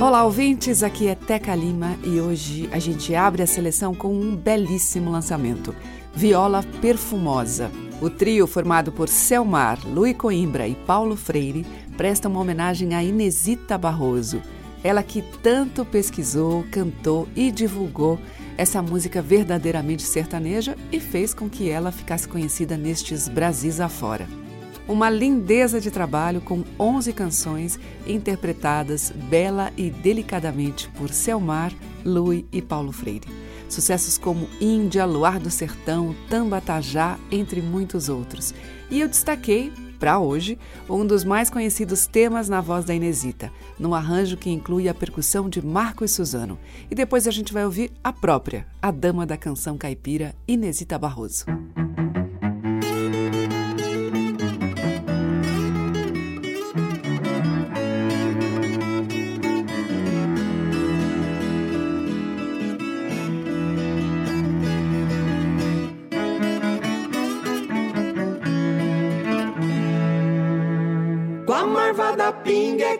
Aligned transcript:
Olá, 0.00 0.24
ouvintes. 0.24 0.82
Aqui 0.82 1.08
é 1.08 1.14
Teca 1.14 1.54
Lima 1.54 1.94
e 2.02 2.18
hoje 2.18 2.70
a 2.72 2.78
gente 2.78 3.14
abre 3.14 3.42
a 3.42 3.46
seleção 3.46 3.94
com 3.94 4.18
um 4.18 4.34
belíssimo 4.34 5.10
lançamento: 5.10 5.76
Viola 6.14 6.64
Perfumosa. 6.80 7.70
O 8.00 8.08
trio, 8.08 8.46
formado 8.46 8.90
por 8.90 9.10
Selmar, 9.10 9.78
Luiz 9.86 10.16
Coimbra 10.16 10.66
e 10.66 10.74
Paulo 10.74 11.16
Freire, 11.16 11.66
presta 11.98 12.30
uma 12.30 12.40
homenagem 12.40 12.94
a 12.94 13.04
Inesita 13.04 13.76
Barroso. 13.76 14.40
Ela 14.82 15.02
que 15.02 15.20
tanto 15.42 15.84
pesquisou, 15.84 16.64
cantou 16.70 17.28
e 17.36 17.50
divulgou 17.50 18.18
essa 18.56 18.80
música 18.80 19.20
verdadeiramente 19.20 20.02
sertaneja 20.02 20.78
e 20.90 20.98
fez 20.98 21.34
com 21.34 21.46
que 21.46 21.68
ela 21.68 21.92
ficasse 21.92 22.26
conhecida 22.26 22.74
nestes 22.74 23.28
Brasis 23.28 23.80
afora. 23.80 24.26
Uma 24.90 25.08
lindeza 25.08 25.80
de 25.80 25.88
trabalho 25.88 26.40
com 26.40 26.64
11 26.76 27.12
canções 27.12 27.78
interpretadas 28.04 29.12
bela 29.30 29.72
e 29.76 29.88
delicadamente 29.88 30.88
por 30.98 31.10
Selmar, 31.10 31.72
Lui 32.04 32.44
e 32.50 32.60
Paulo 32.60 32.90
Freire. 32.90 33.28
Sucessos 33.68 34.18
como 34.18 34.48
Índia, 34.60 35.04
Luar 35.04 35.38
do 35.38 35.48
Sertão, 35.48 36.12
Tambatajá, 36.28 37.20
entre 37.30 37.62
muitos 37.62 38.08
outros. 38.08 38.52
E 38.90 38.98
eu 38.98 39.06
destaquei, 39.06 39.72
para 40.00 40.18
hoje, 40.18 40.58
um 40.88 41.06
dos 41.06 41.22
mais 41.22 41.48
conhecidos 41.48 42.08
temas 42.08 42.48
na 42.48 42.60
voz 42.60 42.84
da 42.84 42.92
Inesita, 42.92 43.52
num 43.78 43.94
arranjo 43.94 44.36
que 44.36 44.50
inclui 44.50 44.88
a 44.88 44.94
percussão 44.94 45.48
de 45.48 45.64
Marco 45.64 46.04
e 46.04 46.08
Suzano. 46.08 46.58
E 46.90 46.96
depois 46.96 47.28
a 47.28 47.30
gente 47.30 47.52
vai 47.52 47.64
ouvir 47.64 47.92
a 48.02 48.12
própria, 48.12 48.66
a 48.82 48.90
dama 48.90 49.24
da 49.24 49.36
canção 49.36 49.78
caipira, 49.78 50.34
Inesita 50.48 50.98
Barroso. 50.98 51.44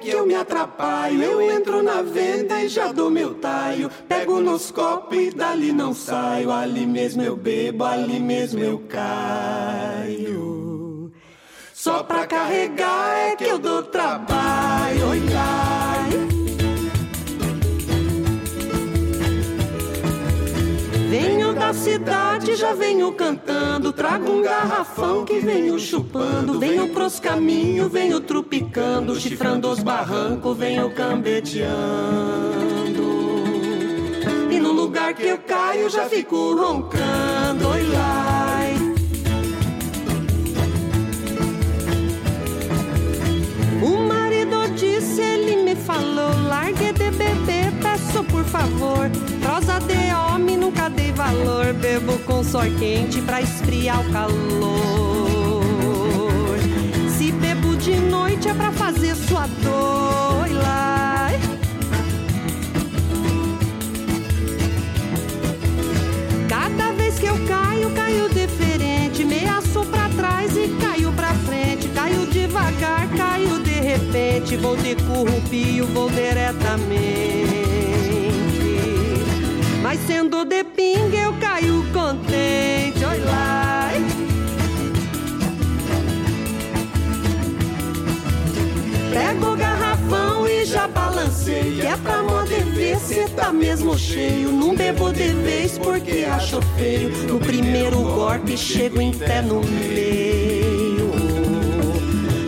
Que 0.00 0.10
eu 0.10 0.26
me 0.26 0.34
atrapalho. 0.34 1.22
Eu 1.22 1.40
entro 1.42 1.82
na 1.82 2.02
venda 2.02 2.60
e 2.62 2.68
já 2.68 2.90
dou 2.90 3.10
meu 3.10 3.34
taio. 3.34 3.90
Pego 4.08 4.40
nos 4.40 4.70
copos 4.70 5.16
e 5.16 5.30
dali 5.30 5.72
não 5.72 5.94
saio. 5.94 6.50
Ali 6.50 6.86
mesmo 6.86 7.22
eu 7.22 7.36
bebo, 7.36 7.84
ali 7.84 8.18
mesmo 8.18 8.60
eu 8.60 8.78
caio. 8.88 10.40
Só 11.72 12.02
pra 12.02 12.26
carregar 12.26 13.16
é 13.16 13.36
que 13.36 13.44
eu 13.44 13.58
dou 13.58 13.69
já 22.60 22.74
venho 22.74 23.10
cantando. 23.12 23.92
Trago 23.92 24.30
um 24.30 24.42
garrafão 24.42 25.24
que 25.24 25.40
venho 25.40 25.78
chupando. 25.78 26.60
Venho 26.60 26.88
pros 26.90 27.18
caminhos, 27.18 27.90
venho 27.90 28.20
trupicando. 28.20 29.18
Chifrando 29.18 29.70
os 29.70 29.80
barrancos, 29.80 30.56
venho 30.56 30.90
cambeteando. 30.90 31.70
E 34.50 34.60
no 34.60 34.72
lugar 34.72 35.14
que 35.14 35.26
eu 35.26 35.38
caio, 35.38 35.88
já 35.88 36.06
fico 36.06 36.54
roncando. 36.54 37.68
Oi, 37.68 37.82
lai. 37.88 38.19
Por 48.40 48.48
favor. 48.48 49.10
Prosa 49.42 49.78
de 49.80 50.14
homem, 50.14 50.56
nunca 50.56 50.88
dei 50.88 51.12
valor, 51.12 51.74
bebo 51.74 52.18
com 52.20 52.42
só 52.42 52.62
quente 52.78 53.20
pra 53.22 53.42
esfriar 53.42 54.00
o 54.00 54.12
calor. 54.12 55.60
Se 57.18 57.30
bebo 57.32 57.76
de 57.76 57.96
noite 57.96 58.48
é 58.48 58.54
pra 58.54 58.72
fazer 58.72 59.14
sua 59.14 59.46
dor, 59.62 60.42
Oi, 60.42 60.52
lá. 60.54 61.28
Cada 66.48 66.92
vez 66.92 67.18
que 67.18 67.26
eu 67.26 67.38
caio, 67.46 67.90
caio 67.90 68.28
diferente. 68.30 69.22
Meaço 69.24 69.84
pra 69.86 70.08
trás 70.16 70.56
e 70.56 70.68
caio 70.80 71.12
pra 71.12 71.34
frente. 71.34 71.88
Caio 71.88 72.24
devagar, 72.26 73.06
caio 73.16 73.58
de 73.58 73.80
repente. 73.80 74.56
Vou 74.56 74.76
de 74.76 74.94
currupio, 74.96 75.86
vou 75.88 76.08
diretamente. 76.08 77.69
Mas 79.90 79.98
sendo 80.06 80.44
de 80.44 80.62
pinga, 80.62 81.16
eu 81.16 81.32
caio 81.40 81.84
contente. 81.92 83.04
Oi 83.04 83.18
lá. 83.24 83.90
Pego 89.12 89.46
o 89.52 89.56
garrafão 89.56 90.46
e 90.46 90.64
já 90.64 90.86
balancei. 90.86 91.80
É 91.84 91.96
pra 91.96 92.22
poder 92.22 92.66
ver 92.66 93.00
se 93.00 93.28
tá 93.30 93.52
mesmo 93.52 93.98
cheio. 93.98 94.52
Não 94.52 94.76
bebo 94.76 95.12
de 95.12 95.32
vez 95.32 95.76
porque 95.76 96.24
acho 96.24 96.62
feio. 96.78 97.10
No 97.26 97.40
primeiro 97.40 98.00
golpe 98.00 98.56
chego 98.56 99.00
em 99.00 99.10
pé 99.10 99.42
no 99.42 99.60
meio. 99.60 101.10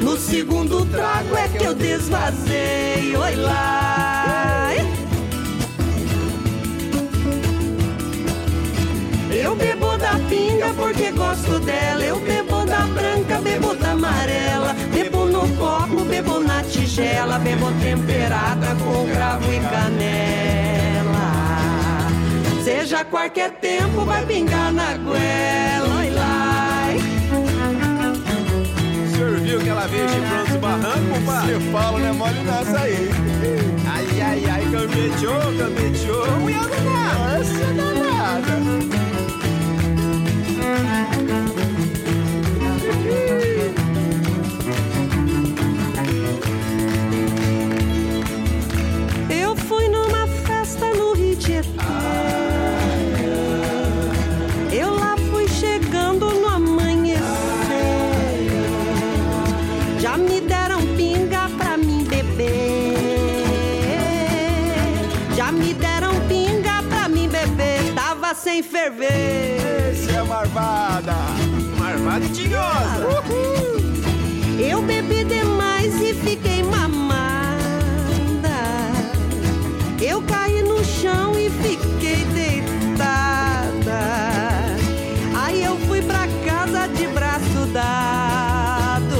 No 0.00 0.16
segundo 0.16 0.86
trago 0.86 1.36
é 1.36 1.48
que 1.48 1.64
eu 1.64 1.74
desvazei. 1.74 3.16
Oi 3.16 3.34
lá. 3.34 4.61
Eu 9.42 9.56
bebo 9.56 9.98
da 9.98 10.12
pinga 10.28 10.69
porque 10.75 11.10
gosto 11.10 11.58
dela. 11.58 12.04
Eu 12.04 12.20
bebo 12.20 12.64
da 12.64 12.86
branca, 12.86 13.41
bebo 13.41 13.75
da 13.75 13.91
amarela. 13.91 14.72
Bebo 14.94 15.26
no 15.26 15.48
copo, 15.56 16.04
bebo 16.04 16.38
na 16.38 16.62
tigela. 16.62 17.41
Bebo 17.41 17.72
temperada 17.82 18.69
com 18.76 19.08
cravo 19.12 19.53
e 19.53 19.58
canela. 19.58 21.32
Seja 22.62 23.04
qualquer 23.04 23.50
tempo, 23.58 24.04
vai 24.04 24.25
pingar 24.25 24.72
na 24.72 24.97
goela. 24.98 25.98
Oi 25.98 26.10
lá. 26.10 26.88
O 29.04 29.16
senhor 29.16 29.41
viu 29.41 29.59
que 29.59 29.69
ela 29.69 29.88
veio 29.88 30.09
chifrando 30.09 30.53
os 30.53 30.56
barrancos, 30.60 31.19
pá? 31.26 31.41
Você 31.41 31.60
fala, 31.72 31.98
né? 31.98 32.12
Mole 32.12 32.41
nessa 32.44 32.78
aí. 32.78 33.10
Ai, 33.92 34.06
ai, 34.20 34.44
ai, 34.48 34.64
campeteou, 34.70 35.41
campeteou. 35.59 36.30
Mulher 36.38 36.60
danada. 36.60 37.41
Essa 37.41 37.66
danada. 37.74 39.22
Eu 49.31 49.56
fui 49.56 49.88
numa 49.88 50.26
festa 50.26 50.92
no 50.94 51.15
Rio 51.15 51.37
Tietê. 51.37 51.69
Eu 54.72 54.94
lá 54.94 55.16
fui 55.31 55.48
chegando 55.48 56.31
no 56.31 56.48
amanhecer. 56.48 57.22
Já 59.98 60.16
me 60.18 60.41
deram 60.41 60.80
pinga 60.97 61.48
pra 61.56 61.77
mim 61.77 62.04
beber. 62.04 62.97
Já 65.36 65.53
me 65.53 65.74
deram 65.74 66.15
pinga 66.28 66.83
pra 66.89 67.09
mim 67.09 67.28
beber. 67.28 67.95
Tava 67.95 68.34
sem 68.34 68.62
ferver. 68.62 69.72
Marvada. 70.32 71.14
Marvada 71.78 72.24
e 72.24 72.28
tinhosa. 72.30 73.06
Eu 74.58 74.80
bebi 74.80 75.24
demais 75.24 76.00
e 76.00 76.14
fiquei 76.14 76.62
mamada. 76.62 77.28
Eu 80.00 80.22
caí 80.22 80.62
no 80.62 80.82
chão 80.82 81.38
e 81.38 81.50
fiquei 81.50 82.24
deitada. 82.32 84.00
Aí 85.36 85.62
eu 85.62 85.76
fui 85.86 86.00
pra 86.00 86.26
casa 86.46 86.86
de 86.88 87.06
braço 87.08 87.66
dado. 87.70 89.16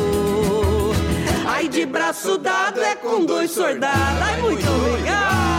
Ai, 1.47 1.69
de 1.69 1.85
braço 1.85 2.39
dado 2.39 2.83
é 2.83 2.97
com 2.97 3.27
dois 3.27 3.51
soldados. 3.51 4.23
Ai, 4.23 4.41
muito 4.41 4.71
legal. 4.95 5.52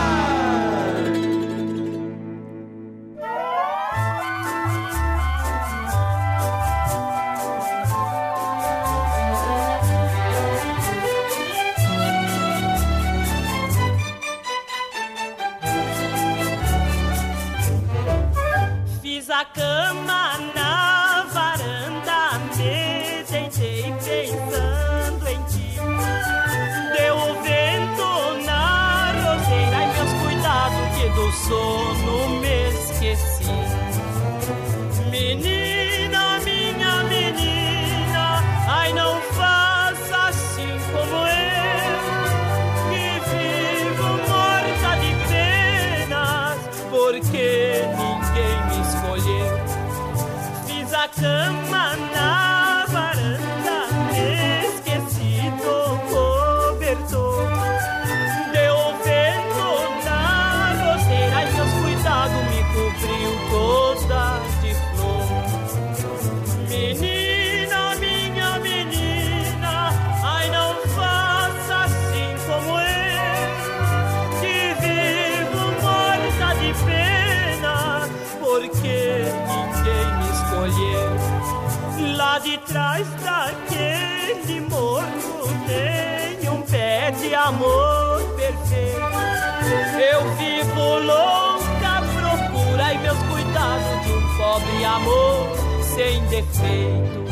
Amor 94.94 95.48
sem 95.82 96.24
defeito. 96.26 97.24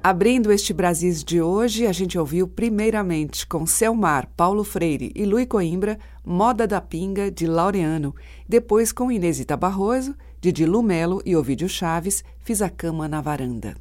Abrindo 0.00 0.50
este 0.50 0.72
Brasis 0.72 1.22
de 1.22 1.42
hoje, 1.42 1.86
a 1.86 1.92
gente 1.92 2.18
ouviu 2.18 2.48
primeiramente 2.48 3.46
com 3.46 3.66
Selmar, 3.66 4.30
Paulo 4.34 4.64
Freire 4.64 5.12
e 5.14 5.26
Luiz 5.26 5.46
Coimbra, 5.46 5.98
Moda 6.24 6.66
da 6.66 6.80
Pinga, 6.80 7.30
de 7.30 7.46
Laureano. 7.46 8.14
Depois 8.48 8.90
com 8.90 9.12
Inesita 9.12 9.54
Barroso, 9.54 10.14
Didi 10.40 10.64
Lumelo 10.64 11.20
e 11.26 11.34
Ovídio 11.34 11.68
Chaves, 11.68 12.22
Fiz 12.44 12.62
a 12.62 12.70
Cama 12.70 13.08
na 13.08 13.20
Varanda. 13.20 13.74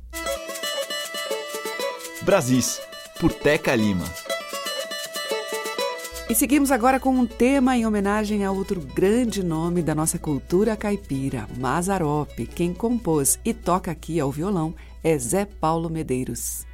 Brasis, 2.23 2.81
por 3.19 3.31
Teca 3.31 3.75
Lima. 3.75 4.05
E 6.27 6.35
seguimos 6.35 6.71
agora 6.71 6.99
com 6.99 7.11
um 7.11 7.25
tema 7.25 7.77
em 7.77 7.85
homenagem 7.85 8.43
a 8.43 8.51
outro 8.51 8.81
grande 8.81 9.43
nome 9.43 9.81
da 9.81 9.93
nossa 9.93 10.17
cultura 10.17 10.75
caipira, 10.75 11.47
Mazarope. 11.57 12.45
Quem 12.47 12.73
compôs 12.73 13.39
e 13.45 13.53
toca 13.53 13.91
aqui 13.91 14.19
ao 14.19 14.31
violão 14.31 14.73
é 15.03 15.17
Zé 15.17 15.45
Paulo 15.45 15.89
Medeiros. 15.89 16.66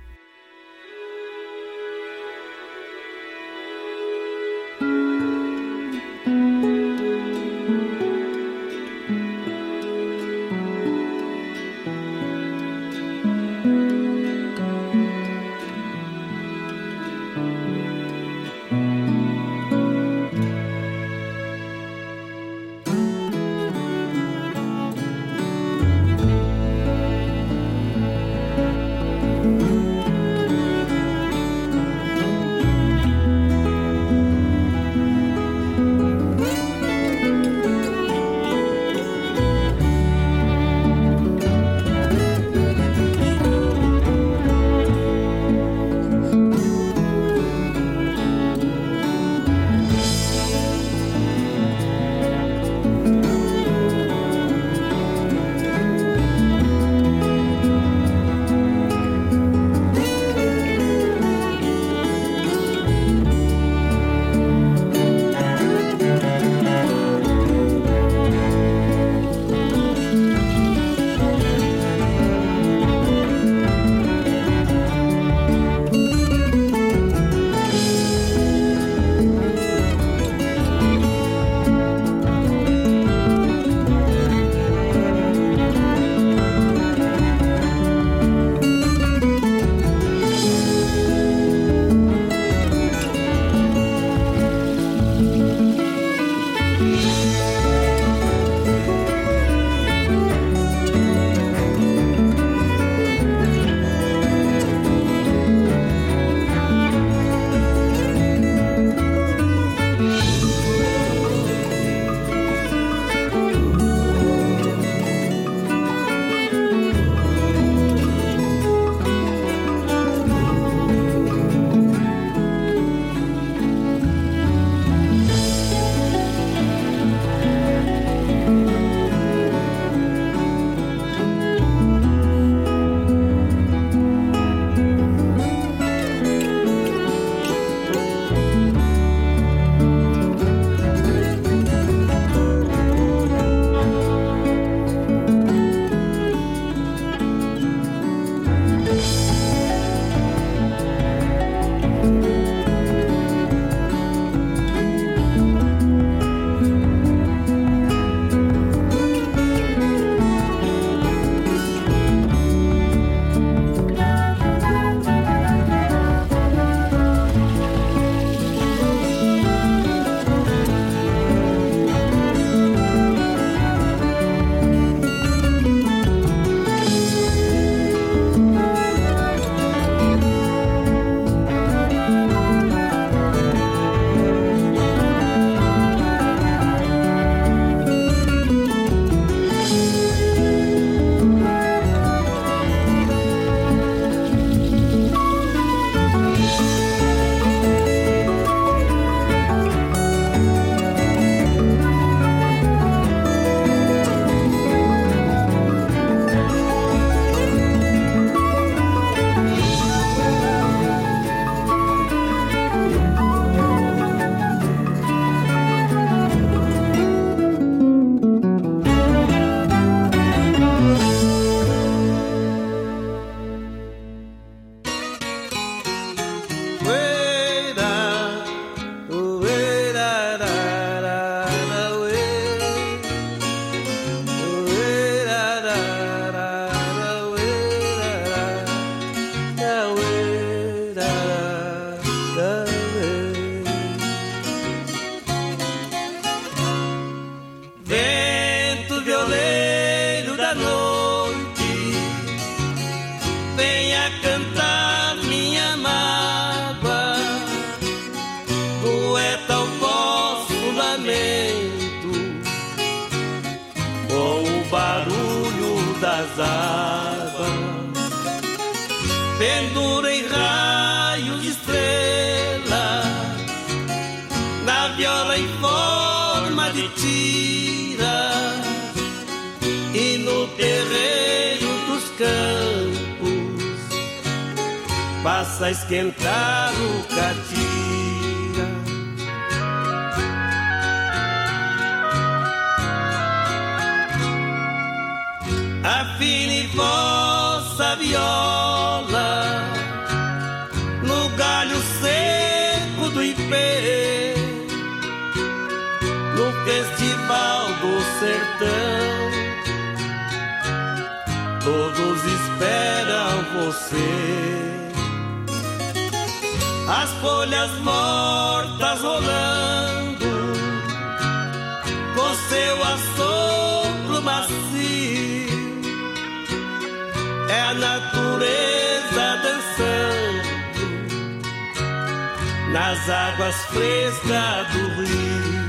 Nas 332.73 333.07
águas 333.07 333.55
frescas 333.65 334.67
do 334.73 335.03
rio. 335.03 335.63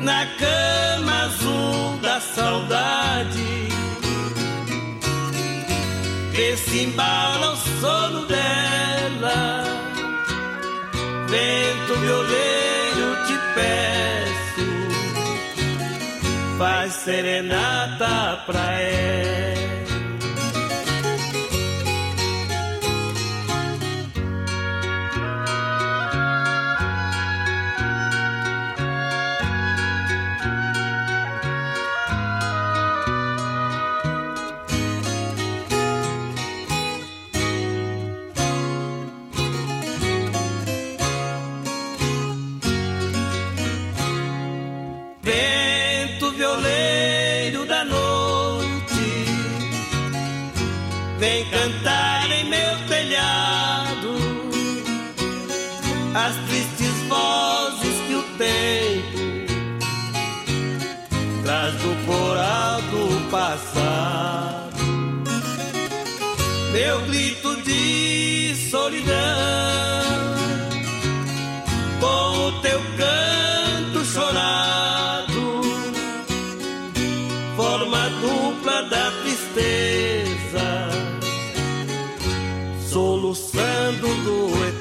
Na 0.00 0.26
cama 0.38 1.24
azul 1.24 1.98
da 2.00 2.18
saudade, 2.20 3.68
vê 6.32 6.56
se 6.56 6.84
embala 6.84 7.52
o 7.52 7.56
sono 7.80 8.26
dela. 8.26 9.64
Vento 11.28 11.94
violeiro 12.00 13.08
te 13.26 13.38
peço 13.54 14.68
faz 16.58 16.94
serenata 16.94 18.42
pra 18.46 18.80
ela. 18.80 19.49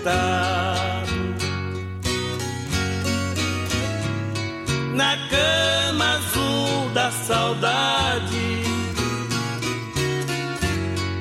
Duetado. 0.10 1.20
Na 4.96 5.16
cama 5.30 6.16
azul 6.16 6.89
da 6.94 7.12
saudade, 7.12 8.63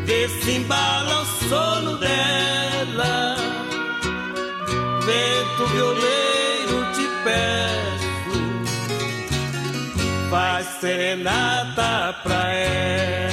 vê 0.05 0.29
se 0.29 0.53
embala 0.53 1.23
o 1.23 1.27
sono 1.49 1.99
dela 1.99 3.37
vento 5.05 5.67
violeiro 5.73 6.93
te 6.95 7.07
peço, 7.25 8.39
faz 10.31 10.67
serenata 10.81 12.15
pra 12.23 12.53
ela. 12.53 13.28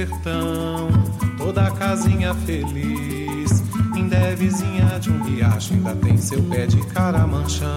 Sertão, 0.00 0.88
toda 1.36 1.70
casinha 1.72 2.34
feliz. 2.34 3.62
Ainda 3.94 4.16
é 4.16 4.34
vizinha 4.34 4.98
de 4.98 5.10
um 5.10 5.22
riacho, 5.24 5.74
ainda 5.74 5.94
tem 5.94 6.16
seu 6.16 6.42
pé 6.44 6.66
de 6.66 6.78
caramanchão. 6.86 7.68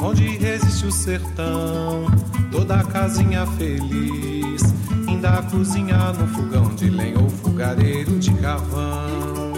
Onde 0.00 0.24
resiste 0.36 0.86
o 0.86 0.90
sertão, 0.90 2.06
toda 2.50 2.82
casinha 2.84 3.46
feliz. 3.46 4.62
Ainda 5.06 5.42
cozinha 5.42 6.12
no 6.12 6.26
fogão 6.26 6.74
de 6.74 6.90
lenha 6.90 7.20
ou 7.20 7.28
fogareiro 7.28 8.18
de 8.18 8.32
carvão. 8.34 9.52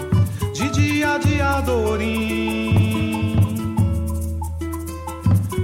De 0.53 0.69
dia 0.69 1.17
de 1.17 1.41
adorim, 1.41 2.75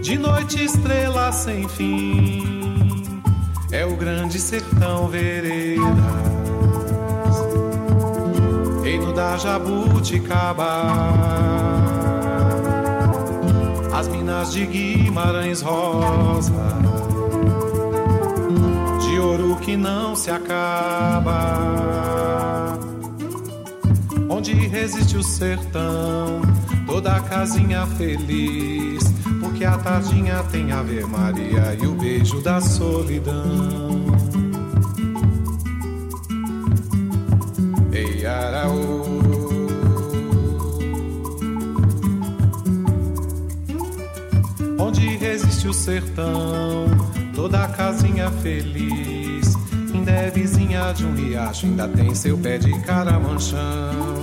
de 0.02 0.18
noite 0.18 0.64
estrela 0.64 1.32
sem 1.32 1.68
fim 1.70 2.49
é 3.80 3.86
o 3.86 3.96
grande 3.96 4.38
sertão 4.38 5.08
veredas, 5.08 5.86
reino 8.84 9.14
da 9.14 9.38
jabuticaba, 9.38 10.84
as 13.94 14.10
minas 14.10 14.52
de 14.52 14.66
Guimarães 14.66 15.62
Rosa, 15.62 16.52
de 19.00 19.18
ouro 19.18 19.56
que 19.62 19.78
não 19.78 20.14
se 20.14 20.30
acaba, 20.30 21.38
onde 24.30 24.52
resiste 24.52 25.16
o 25.16 25.24
sertão, 25.24 26.42
toda 26.86 27.18
casinha 27.22 27.88
feliz 27.88 29.06
porque 29.60 29.66
a 29.66 29.78
tardinha 29.78 30.42
tem 30.44 30.72
Ave 30.72 31.04
Maria 31.04 31.78
e 31.82 31.86
o 31.86 31.92
beijo 31.92 32.40
da 32.40 32.62
solidão. 32.62 34.06
Ei, 37.92 38.26
araô. 38.26 39.04
Onde 44.80 45.18
resiste 45.18 45.68
o 45.68 45.74
sertão, 45.74 46.86
toda 47.36 47.62
a 47.62 47.68
casinha 47.68 48.32
feliz. 48.32 49.56
Ainda 49.94 50.12
é 50.12 50.32
vizinha 50.32 50.94
de 50.94 51.06
um 51.06 51.14
riacho, 51.14 51.66
ainda 51.66 51.86
tem 51.86 52.16
seu 52.16 52.38
pé 52.38 52.58
de 52.58 52.72
caramanchão. 52.84 54.19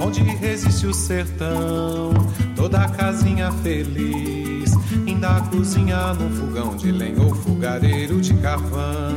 Onde 0.00 0.22
resiste 0.22 0.86
o 0.86 0.94
sertão, 0.94 2.12
toda 2.56 2.88
casinha 2.88 3.52
feliz. 3.62 4.72
Ainda 5.06 5.40
cozinha 5.50 6.14
num 6.14 6.30
fogão 6.30 6.74
de 6.76 6.90
lenha 6.90 7.22
ou 7.22 7.34
fogareiro 7.34 8.20
de 8.20 8.34
carvão. 8.34 9.14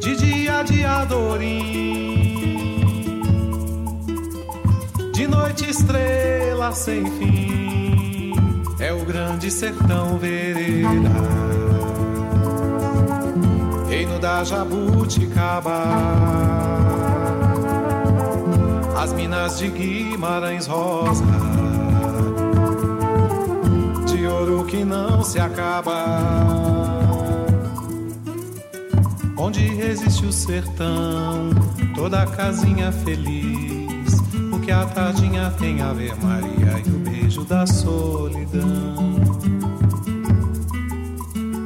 De 0.00 0.16
dia 0.16 0.62
de 0.62 0.84
adorim, 0.84 2.34
de 5.12 5.26
noite 5.26 5.70
estrela 5.70 6.72
sem 6.72 7.04
fim. 7.18 8.32
é 8.78 8.92
o 8.92 9.04
grande 9.04 9.50
sertão 9.50 10.18
vereda. 10.18 11.10
Reino 13.88 14.18
da 14.18 14.44
jabuticaba. 14.44 15.74
As 19.04 19.12
minas 19.12 19.58
de 19.58 19.68
Guimarães 19.68 20.66
Rosa. 20.66 21.22
De 24.06 24.26
ouro 24.26 24.64
que 24.64 24.82
não 24.82 25.22
se 25.22 25.38
acaba 25.38 26.06
onde 29.36 29.78
existe 29.78 30.24
o 30.24 30.32
sertão, 30.32 31.50
toda 31.94 32.24
casinha 32.28 32.90
feliz, 32.90 34.22
porque 34.48 34.72
a 34.72 34.86
tardinha 34.86 35.50
tem 35.58 35.82
Ave 35.82 36.10
Maria 36.22 36.82
e 36.86 36.88
o 36.88 36.98
beijo 37.00 37.44
da 37.44 37.66
solidão. 37.66 38.96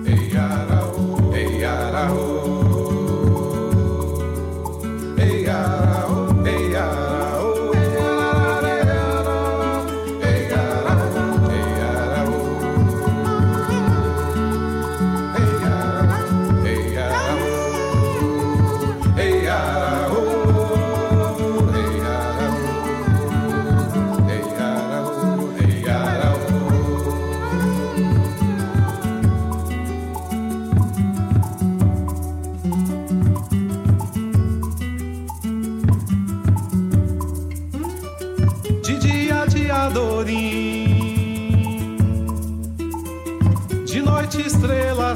Ei, 0.05 0.37
araô, 0.37 1.33
ei, 1.33 1.65
araô. 1.65 2.58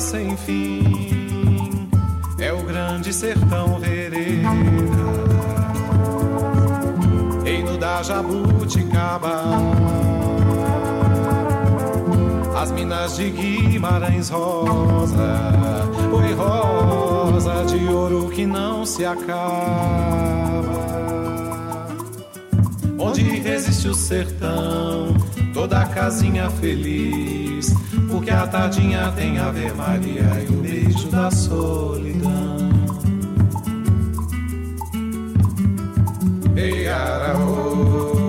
Sem 0.02 0.36
fim 0.36 1.88
é 2.38 2.52
o 2.52 2.62
grande 2.64 3.12
sertão 3.12 3.78
vereda, 3.78 4.48
reino 7.44 7.78
da 7.78 8.02
jabuticaba. 8.02 9.44
As 12.60 12.72
minas 12.72 13.16
de 13.16 13.30
Guimarães 13.30 14.28
rosa, 14.28 15.40
oi 16.12 16.32
rosa 16.34 17.64
de 17.66 17.84
ouro 17.86 18.28
que 18.28 18.44
não 18.44 18.84
se 18.84 19.04
acaba. 19.04 20.82
Onde 22.98 23.22
resiste 23.22 23.86
o 23.86 23.94
sertão, 23.94 25.14
toda 25.54 25.86
casinha 25.86 26.50
feliz 26.50 27.72
porque 28.12 28.30
a 28.30 28.46
tardinha 28.46 29.10
tem 29.12 29.38
Ave 29.38 29.72
Maria 29.72 30.44
e 30.46 30.52
o 30.52 30.60
beijo 30.60 31.08
da 31.08 31.30
solidão. 31.30 32.30
Ei, 36.54 36.88
Araô. 36.88 38.21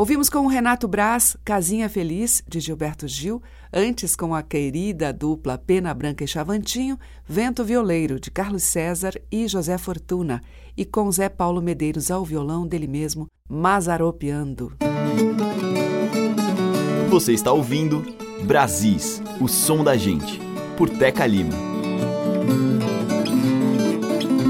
Ouvimos 0.00 0.30
com 0.30 0.38
o 0.38 0.48
Renato 0.48 0.88
Braz, 0.88 1.36
Casinha 1.44 1.86
Feliz, 1.86 2.42
de 2.48 2.58
Gilberto 2.58 3.06
Gil, 3.06 3.42
Antes, 3.70 4.16
com 4.16 4.34
a 4.34 4.42
querida 4.42 5.12
dupla 5.12 5.58
Pena 5.58 5.92
Branca 5.92 6.24
e 6.24 6.26
Chavantinho, 6.26 6.98
Vento 7.28 7.62
Violeiro, 7.62 8.18
de 8.18 8.30
Carlos 8.30 8.62
César 8.62 9.12
e 9.30 9.46
José 9.46 9.76
Fortuna, 9.76 10.40
e 10.74 10.86
com 10.86 11.12
Zé 11.12 11.28
Paulo 11.28 11.60
Medeiros 11.60 12.10
ao 12.10 12.24
violão 12.24 12.66
dele 12.66 12.86
mesmo, 12.86 13.26
Mazaropeando. 13.46 14.72
Você 17.10 17.34
está 17.34 17.52
ouvindo 17.52 18.02
Brasis, 18.44 19.22
o 19.38 19.48
som 19.48 19.84
da 19.84 19.98
gente, 19.98 20.40
por 20.78 20.88
Teca 20.88 21.26
Lima. 21.26 21.52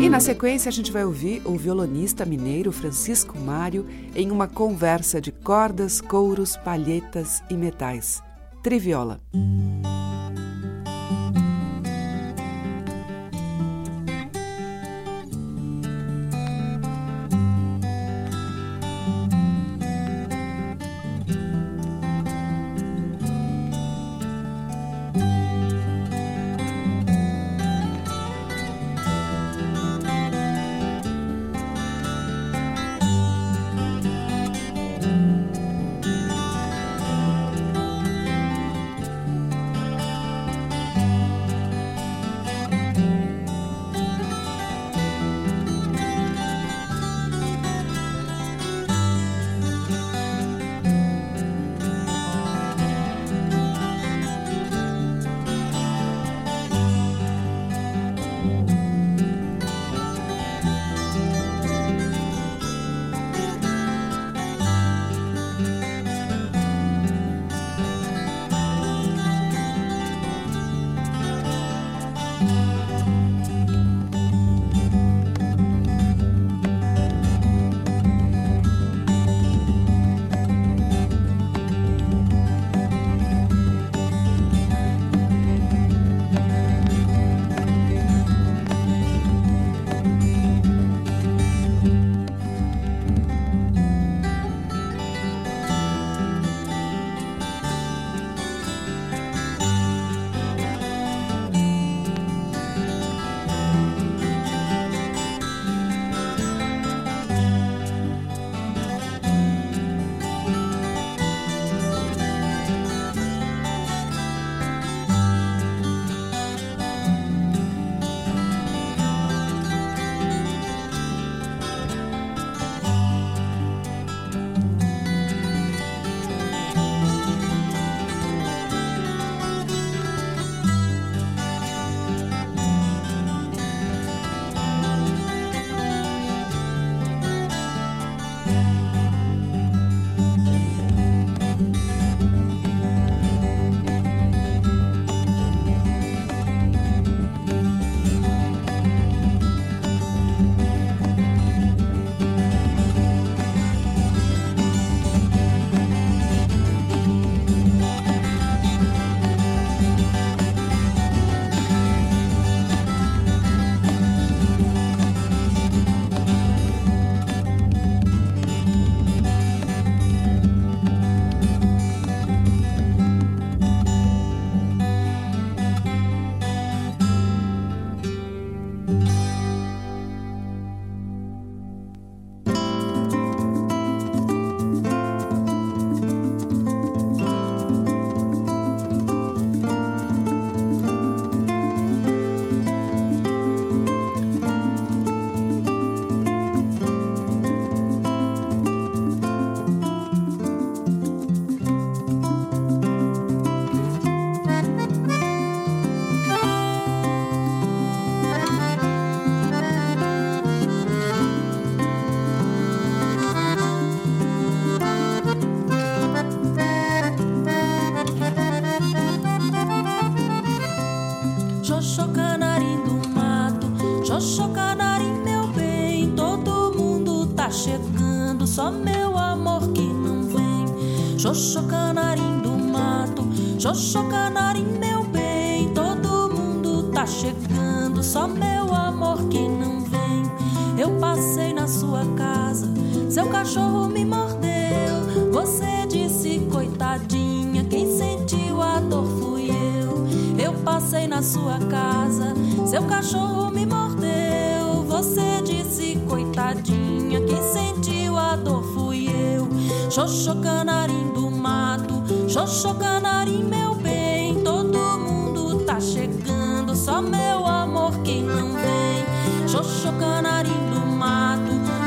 E 0.00 0.08
na 0.08 0.18
sequência 0.18 0.70
a 0.70 0.72
gente 0.72 0.90
vai 0.90 1.04
ouvir 1.04 1.42
o 1.44 1.58
violonista 1.58 2.24
mineiro 2.24 2.72
Francisco 2.72 3.38
Mário 3.38 3.86
em 4.14 4.30
uma 4.30 4.48
conversa 4.48 5.20
de 5.20 5.30
cordas, 5.30 6.00
couros, 6.00 6.56
palhetas 6.56 7.42
e 7.50 7.54
metais. 7.54 8.22
Triviola. 8.62 9.20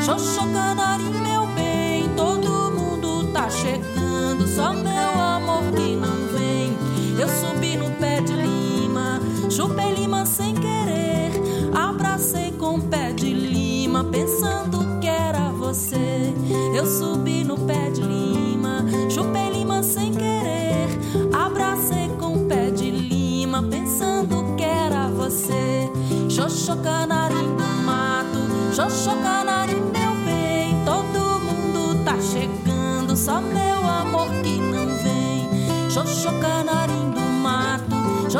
Xoxô, 0.05 0.41
canarinho, 0.51 1.17
meu 1.21 1.47
bem, 1.55 2.09
todo 2.09 2.71
mundo 2.71 3.31
tá 3.31 3.49
chegando. 3.49 4.45
Só 4.45 4.73
meu 4.73 5.21
amor 5.21 5.63
que 5.71 5.95
não 5.95 6.27
vem. 6.35 6.77
Eu 7.17 7.29
subi 7.29 7.77
no 7.77 7.89
pé 7.91 8.19
de 8.19 8.33
lima, 8.33 9.21
chupei 9.49 9.93
lima 9.93 10.25
sem 10.25 10.55
querer. 10.55 11.31
Abracei 11.73 12.51
com 12.51 12.81
pé 12.81 13.13
de 13.13 13.33
lima, 13.33 14.03
pensando 14.03 14.99
que 14.99 15.07
era 15.07 15.53
você. 15.53 16.33
Eu 16.75 16.85
subi 16.85 17.45
no 17.45 17.57
pé 17.59 17.89
de 17.89 18.01
lima, 18.01 18.83
chupei 19.09 19.51
lima 19.51 19.81
sem 19.83 20.11
querer. 20.11 20.89
Abracei 21.31 22.09
com 22.19 22.45
pé 22.45 22.71
de 22.71 22.91
lima, 22.91 23.63
pensando 23.63 24.53
que 24.57 24.63
era 24.65 25.07
você. 25.07 25.89
Xoxô, 26.27 26.75
canarinho 26.83 27.55
do 27.55 27.83
mato, 27.85 28.39
xoxô, 28.75 29.11
canarinho. 29.11 29.42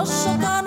So 0.06 0.12
soparos. 0.12 0.63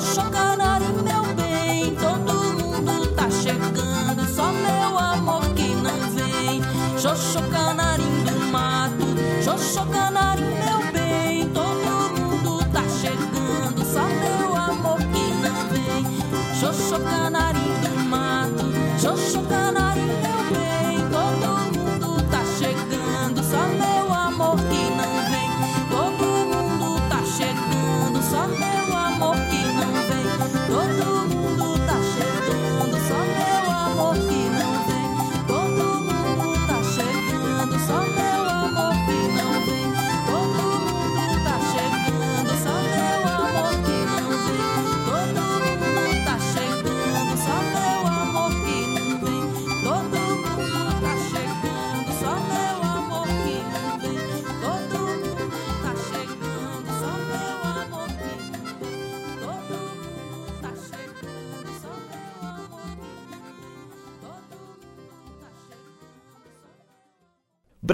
só 0.00 0.45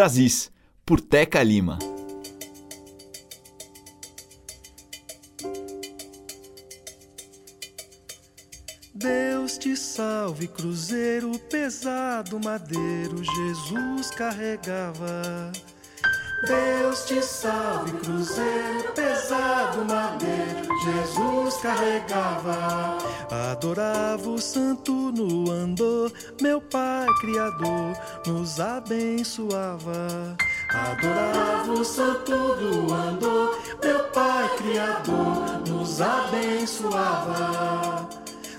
Brasis, 0.03 0.51
por 0.85 1.01
Teca 1.01 1.45
Lima. 1.45 1.79
Deus 8.93 9.57
te 9.59 9.77
salve, 9.77 10.49
cruzeiro 10.49 11.38
pesado, 11.49 12.41
madeiro, 12.41 13.23
Jesus 13.23 14.11
carregava 14.11 15.53
Deus 16.46 17.05
te 17.05 17.22
salve, 17.22 17.92
cruzeiro 17.98 18.92
pesado 18.94 19.85
madeiro, 19.85 20.68
Jesus 20.85 21.57
carregava. 21.59 22.98
Adorava 23.52 24.28
o 24.28 24.40
santo 24.40 24.92
no 24.92 25.52
andor, 25.52 26.12
meu 26.40 26.61
Pai 26.61 27.07
Criador 27.20 27.96
nos 28.26 28.59
abençoava. 28.59 30.37
Adorava 30.70 31.72
o 31.72 31.85
santo 31.85 32.57
do 32.57 32.92
andor, 32.92 33.57
meu 33.81 34.05
Pai 34.09 34.48
Criador 34.57 35.62
nos 35.68 36.00
abençoava. 36.00 38.09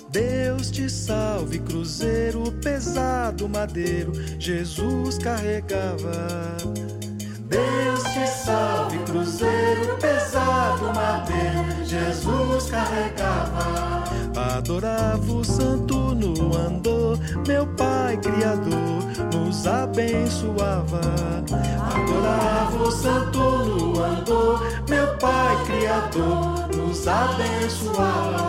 Deus 0.07 0.71
te 0.71 0.89
salve, 0.89 1.59
cruzeiro 1.59 2.49
pesado 2.63 3.49
madeiro, 3.49 4.13
Jesus 4.39 5.17
carregava. 5.17 6.55
Deus 7.53 8.01
te 8.01 8.25
salve, 8.25 8.97
cruzeiro 9.05 9.95
pesado, 10.01 10.85
madeira, 10.85 11.85
Jesus 11.85 12.71
carregava. 12.71 14.03
Adorava 14.57 15.31
o 15.31 15.45
santo 15.45 16.15
no 16.15 16.57
andor, 16.57 17.19
meu 17.45 17.67
Pai 17.77 18.17
Criador 18.17 19.03
nos 19.31 19.67
abençoava. 19.67 20.99
Adorava 21.93 22.83
o 22.83 22.91
santo 22.91 23.37
no 23.37 24.03
andor, 24.03 24.63
meu 24.89 25.15
Pai 25.17 25.55
Criador 25.65 26.75
nos 26.75 27.07
abençoava. 27.07 28.42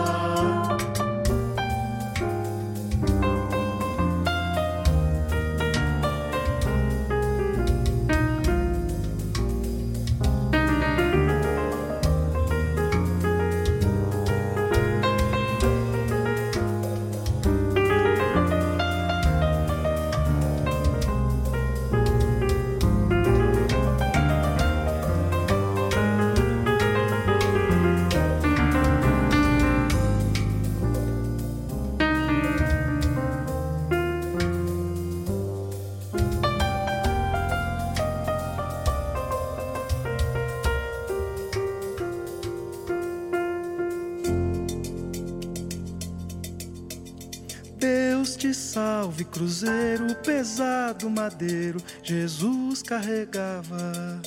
Salve, 49.15 49.23
cruzeiro 49.23 50.15
pesado, 50.15 51.09
madeiro, 51.09 51.79
Jesus 52.03 52.81
carregava. 52.81 54.21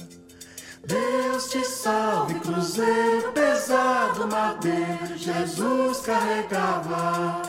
Deus 0.87 1.51
te 1.51 1.62
salve, 1.64 2.40
cruzeiro 2.40 3.33
pesado, 3.33 4.27
madeiro, 4.27 5.16
Jesus 5.16 6.01
carregava. 6.01 7.42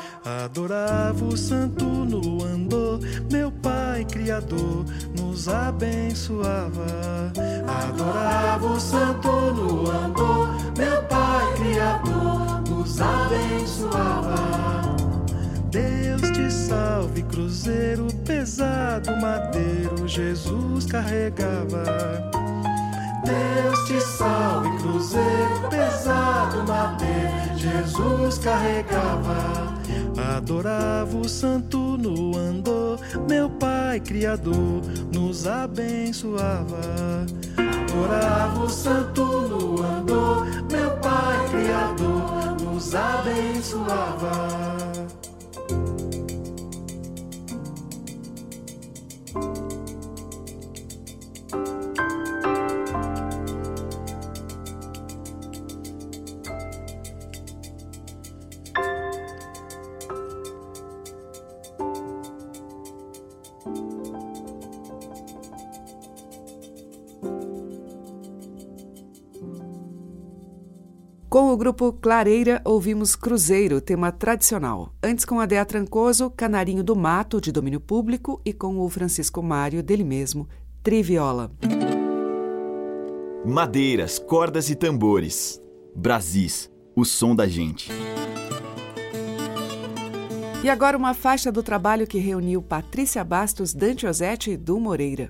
Adorava 0.43 1.23
o 1.23 1.37
santo 1.37 1.85
no 1.85 2.43
andor, 2.43 2.99
meu 3.31 3.49
Pai 3.51 4.03
Criador 4.03 4.85
nos 5.17 5.47
abençoava. 5.47 7.31
Adorava 7.65 8.67
o 8.67 8.79
santo 8.79 9.29
no 9.29 9.89
andor, 9.89 10.49
meu 10.77 11.01
Pai 11.03 11.53
Criador 11.55 12.61
nos 12.67 12.99
abençoava. 12.99 14.38
Cruzeiro 17.59 18.07
pesado, 18.25 19.11
madeiro, 19.17 20.07
Jesus 20.07 20.85
carregava. 20.85 21.83
Deus 23.25 23.85
te 23.85 23.99
salve, 23.99 24.77
cruzeiro 24.77 25.67
pesado, 25.69 26.63
madeiro, 26.65 27.57
Jesus 27.57 28.37
carregava. 28.37 29.77
Adorava 30.37 31.17
o 31.17 31.27
santo 31.27 31.77
no 31.97 32.37
andor, 32.37 32.97
meu 33.27 33.49
Pai 33.49 33.99
Criador 33.99 34.81
nos 35.13 35.45
abençoava. 35.45 37.25
Adorava 37.57 38.63
o 38.63 38.69
santo 38.69 39.25
no 39.25 39.83
andor, 39.83 40.45
meu 40.71 40.91
Pai 41.01 41.49
Criador 41.49 42.55
nos 42.63 42.95
abençoava. 42.95 44.88
Grupo 71.59 71.91
Clareira, 71.91 72.61
ouvimos 72.63 73.17
Cruzeiro, 73.17 73.81
tema 73.81 74.13
tradicional. 74.13 74.93
Antes, 75.03 75.25
com 75.25 75.41
a 75.41 75.45
Dea 75.45 75.65
Trancoso, 75.65 76.29
Canarinho 76.29 76.81
do 76.81 76.95
Mato, 76.95 77.41
de 77.41 77.51
domínio 77.51 77.81
público, 77.81 78.39
e 78.45 78.53
com 78.53 78.79
o 78.79 78.87
Francisco 78.87 79.43
Mário, 79.43 79.83
dele 79.83 80.05
mesmo, 80.05 80.47
Triviola. 80.81 81.51
Madeiras, 83.45 84.17
cordas 84.17 84.69
e 84.69 84.75
tambores. 84.75 85.61
Brasis, 85.93 86.71
o 86.95 87.03
som 87.03 87.35
da 87.35 87.45
gente. 87.45 87.91
E 90.63 90.69
agora 90.69 90.97
uma 90.97 91.13
faixa 91.13 91.51
do 91.51 91.61
trabalho 91.61 92.07
que 92.07 92.19
reuniu 92.19 92.61
Patrícia 92.61 93.21
Bastos, 93.21 93.73
Dante 93.73 94.07
Ozzetti 94.07 94.51
e 94.51 94.57
Du 94.57 94.79
Moreira. 94.79 95.29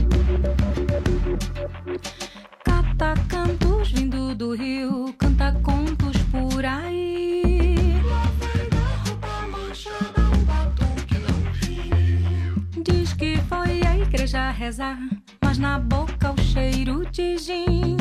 mas 15.43 15.59
na 15.59 15.77
boca 15.77 16.31
o 16.31 16.41
cheiro 16.41 17.05
de 17.11 17.37
gin. 17.37 17.97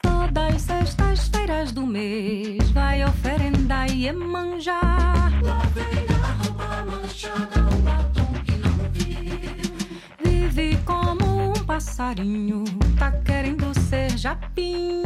Todas 0.00 0.62
sextas-feiras 0.62 1.72
do 1.72 1.86
mês 1.86 2.70
vai 2.70 3.04
oferenda 3.04 3.86
e 3.88 4.10
manjar. 4.10 5.32
Vive 10.24 10.78
como 10.86 11.50
um 11.50 11.64
passarinho, 11.66 12.64
tá 12.98 13.12
querendo 13.12 13.78
ser 13.78 14.16
japim. 14.16 15.05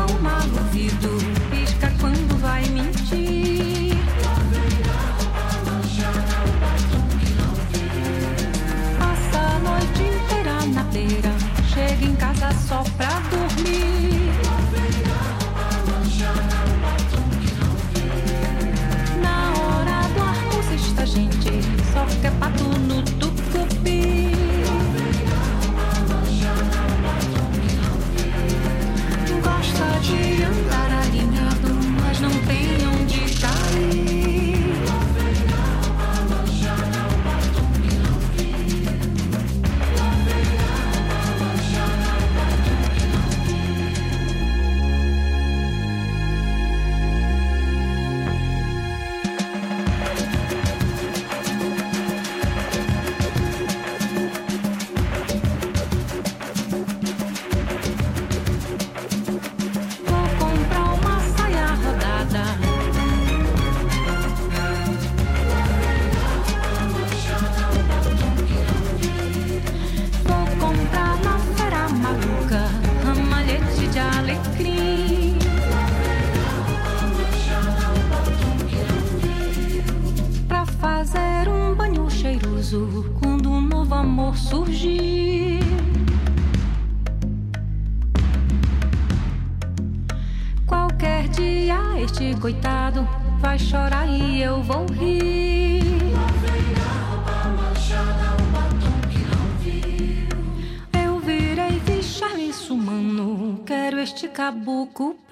coupe 105.01 105.30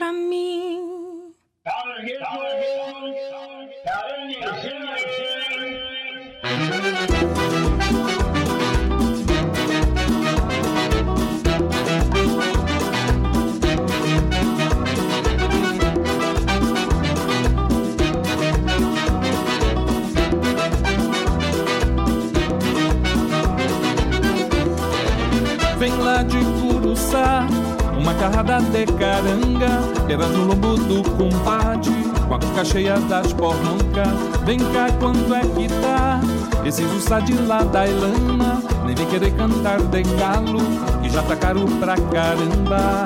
com 32.70 32.78
a 32.78 32.78
boca 32.78 32.80
cheia 32.80 32.99
das 32.99 33.34
porroncas. 33.34 34.43
Vem 34.45 34.59
cá, 34.59 34.89
quanto 34.99 35.34
é 35.34 35.41
que 35.41 35.67
tá? 35.82 36.20
Esse 36.65 36.84
jussa 36.84 37.20
de 37.22 37.34
lá 37.34 37.63
da 37.63 37.88
Ilana, 37.88 38.61
nem 38.86 38.95
vem 38.95 39.07
querer 39.07 39.32
cantar 39.32 39.82
de 39.82 40.03
galo, 40.03 40.59
que 41.01 41.09
já 41.09 41.24
tá 41.24 41.36
caro 41.36 41.65
pra 41.80 41.95
caramba. 41.95 43.05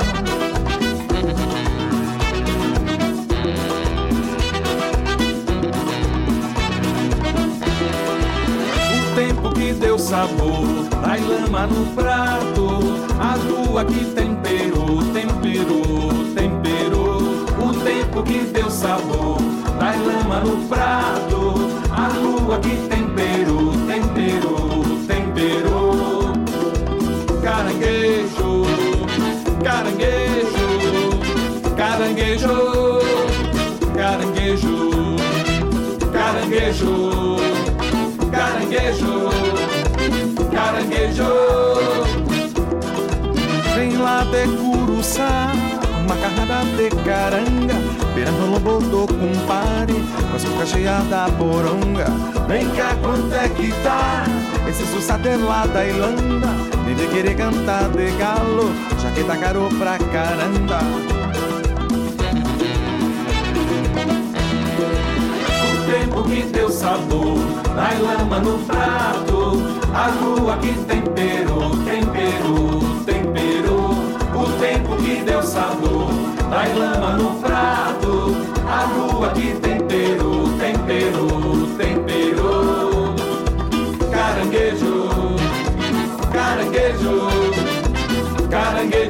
O 9.01 9.16
tempo 9.16 9.53
que 9.53 9.74
deu 9.74 9.97
sabor, 9.99 10.66
da 11.01 11.16
lama 11.16 11.68
no 11.68 11.86
prato, 11.93 12.68
a 13.20 13.36
lua 13.36 13.86
que 13.86 14.05
temperou, 14.05 15.03
temperou. 15.14 15.93
Lama 20.06 20.39
no 20.39 20.68
prato, 20.68 21.70
a 21.91 22.08
lua 22.18 22.60
que 22.60 22.76
temperou, 22.88 23.72
temperou, 23.88 24.84
temperou. 25.08 26.34
Caranguejo, 27.41 28.66
caranguejo, 29.64 30.68
caranguejo, 31.76 32.56
caranguejo, 33.95 34.76
caranguejo, 36.12 36.91
caranguejo, 38.32 39.30
caranguejo. 40.51 41.32
Vem 43.76 43.97
lá 43.97 44.24
de 44.24 44.47
Curuçá, 44.58 45.51
uma 45.99 46.16
carrada 46.16 46.66
de 46.78 46.89
caranga, 47.04 47.76
beirando 48.14 48.43
o 48.43 48.51
lobo 48.51 48.80
do 48.80 49.07
compadre, 49.07 49.95
com 50.30 50.36
as 50.36 50.43
bocas 50.43 50.70
cheias 50.70 51.03
da 51.07 51.28
boronga. 51.30 52.05
Vem 52.47 52.70
cá, 52.72 52.95
quanto 53.01 53.34
é 53.34 53.49
que 53.49 53.72
tá? 53.84 54.26
Esse 54.68 54.86
sussate 54.86 55.36
lá 55.36 55.66
da 55.66 55.86
Irlanda, 55.86 56.47
nem 56.86 56.95
de 56.95 57.07
querer 57.07 57.36
cantar 57.36 57.89
de 57.89 58.11
galo, 58.11 58.72
já 59.01 59.09
que 59.11 59.24
tá 59.24 59.38
caro 59.38 59.68
pra 59.78 59.97
caramba. 59.97 60.80
O 65.72 65.91
tempo 65.91 66.24
que 66.24 66.43
deu 66.43 66.70
sabor, 66.70 67.39
da 67.76 67.89
lama 67.99 68.39
no 68.39 68.59
prato, 68.59 69.61
a 69.93 70.07
lua 70.24 70.57
que 70.57 70.74
temperou, 70.86 71.72
temperou, 71.86 72.80
temperou. 73.05 73.72
Tempo 74.64 74.95
que 74.95 75.16
deu 75.26 75.43
sabor, 75.43 76.07
da 76.49 76.64
lama 76.74 77.18
no 77.18 77.36
prato, 77.41 78.34
a 78.66 78.86
lua 78.95 79.30
que 79.32 79.51
temperou, 79.55 80.47
temperou, 80.57 81.68
temperou. 81.78 83.14
Caranguejo, 84.09 85.09
caranguejo, 86.32 87.30
caranguejo, 88.49 89.03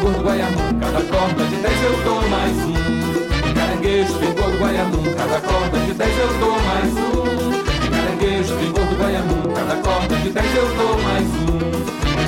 Vem 0.00 0.12
gordo, 0.12 0.24
guaiamu, 0.24 0.56
cada 0.80 1.00
corda 1.02 1.44
de 1.44 1.56
dez 1.56 1.82
eu 1.82 2.04
dou 2.04 2.28
mais 2.30 2.56
um. 2.56 3.52
Caranguejo, 3.52 4.14
vem 4.14 4.32
gordo, 4.32 4.58
guaiamu, 4.58 5.14
cada 5.14 5.40
corda 5.42 5.78
de 5.78 5.92
dez 5.92 6.18
eu 6.18 6.38
dou 6.38 6.58
mais 6.62 6.94
um. 6.94 7.90
Caranguejo, 7.90 8.56
vem 8.56 8.72
gordo, 8.72 8.96
guaiamu, 8.96 9.52
cada 9.52 9.76
corda 9.76 10.16
de 10.16 10.30
dez 10.30 10.56
eu 10.56 10.74
dou 10.74 10.98
mais 11.02 11.26
um. 11.26 11.58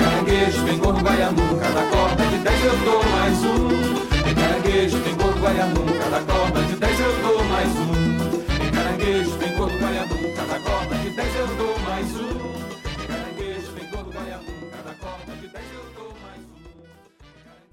Caranguejo, 0.05 0.65
vem 0.65 0.79
gordo, 0.79 1.01
guaiamu, 1.01 1.59
cada 1.59 1.83
corda 1.87 2.25
de 2.27 2.39
dez 2.45 2.65
eu 2.65 2.77
dou 2.85 3.05
mais 3.11 3.39
um. 3.43 4.35
Caranguejo, 4.35 4.99
vem 4.99 5.15
gordo, 5.15 5.41
guaiamu, 5.41 5.85
cada 5.99 6.21
corda 6.21 6.63
de 6.63 6.77
dez 6.77 7.01
eu 7.01 7.13
dou 7.23 7.45
mais 7.45 7.71
um. 7.71 8.71
Caranguejo, 8.71 9.31
vem 9.39 9.57
gordo, 9.57 9.79
guaiamu, 9.79 10.35
cada 10.37 10.59
corda 10.61 10.95
de 10.97 11.09
dez 11.09 11.37
eu 11.37 11.47
dou 11.57 11.79
mais 11.89 12.17
um. 12.17 12.52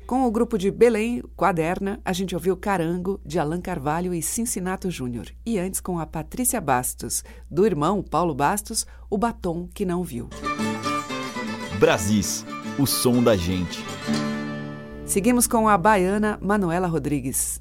Com 0.10 0.26
o 0.26 0.32
grupo 0.32 0.58
de 0.58 0.72
Belém, 0.72 1.22
Quaderna, 1.38 2.02
a 2.04 2.12
gente 2.14 2.34
ouviu 2.34 2.58
Carango, 2.58 3.22
de 3.24 3.38
Alan 3.38 3.62
Carvalho 3.62 4.12
e 4.12 4.24
Cincinato 4.24 4.90
Júnior. 4.90 5.28
E 5.46 5.60
antes, 5.60 5.80
com 5.80 6.00
a 6.00 6.06
Patrícia 6.08 6.60
Bastos, 6.60 7.24
do 7.48 7.64
irmão 7.64 8.02
Paulo 8.02 8.34
Bastos, 8.34 8.88
O 9.08 9.20
Batom 9.20 9.70
Que 9.72 9.86
Não 9.86 10.02
Viu. 10.04 10.28
Brasis, 11.80 12.44
o 12.80 12.88
som 12.88 13.22
da 13.22 13.36
gente. 13.36 13.86
Seguimos 15.06 15.46
com 15.46 15.70
a 15.70 15.78
baiana 15.78 16.40
Manuela 16.42 16.88
Rodrigues. 16.88 17.60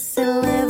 O 0.00 0.69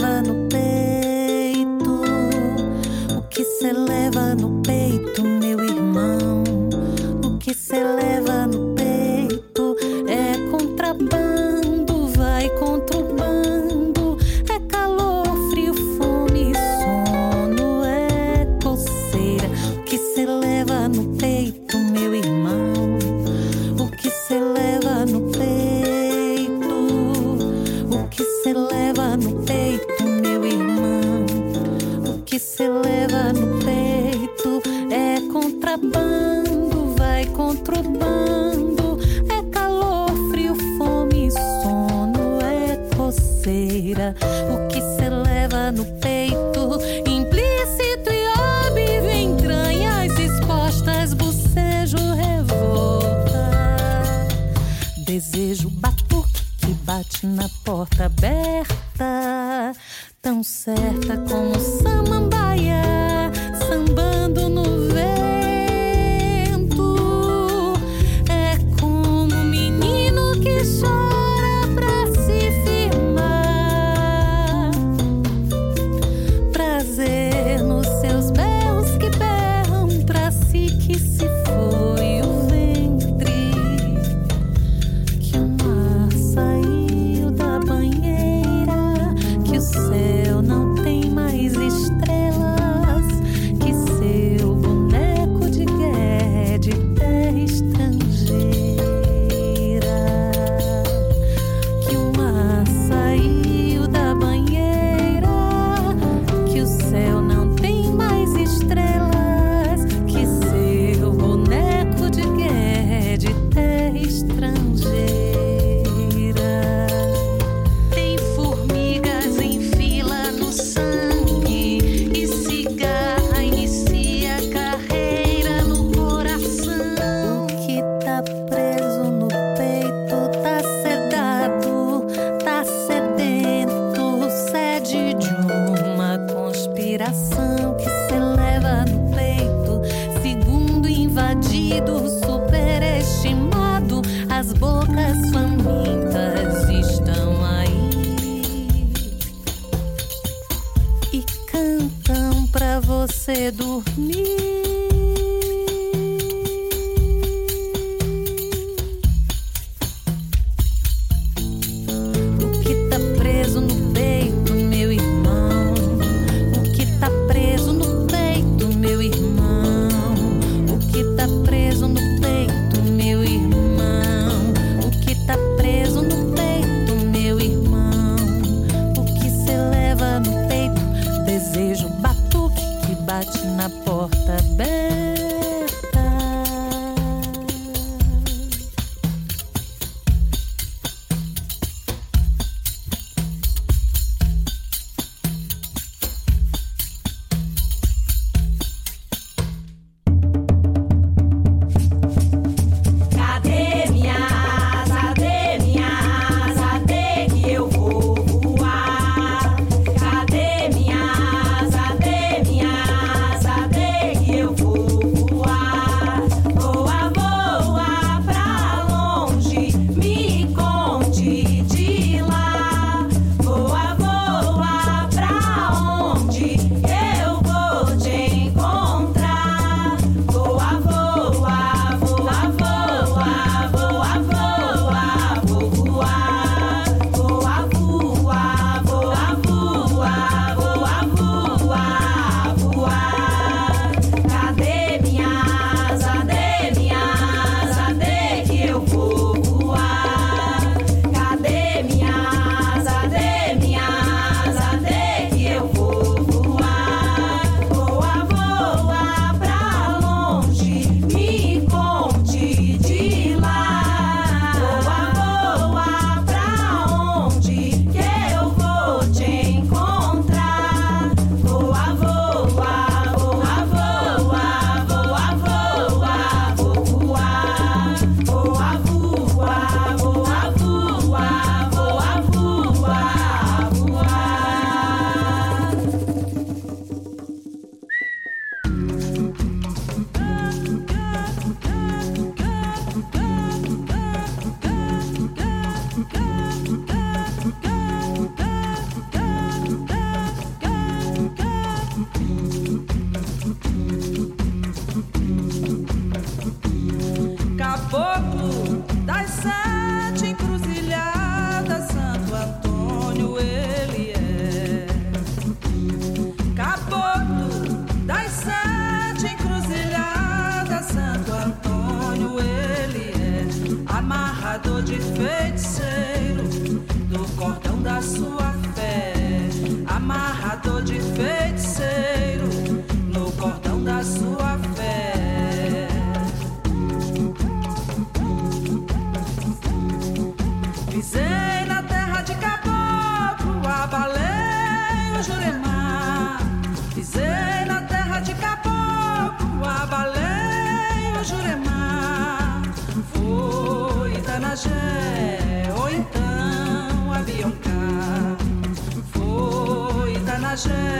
Santo 360.57 360.91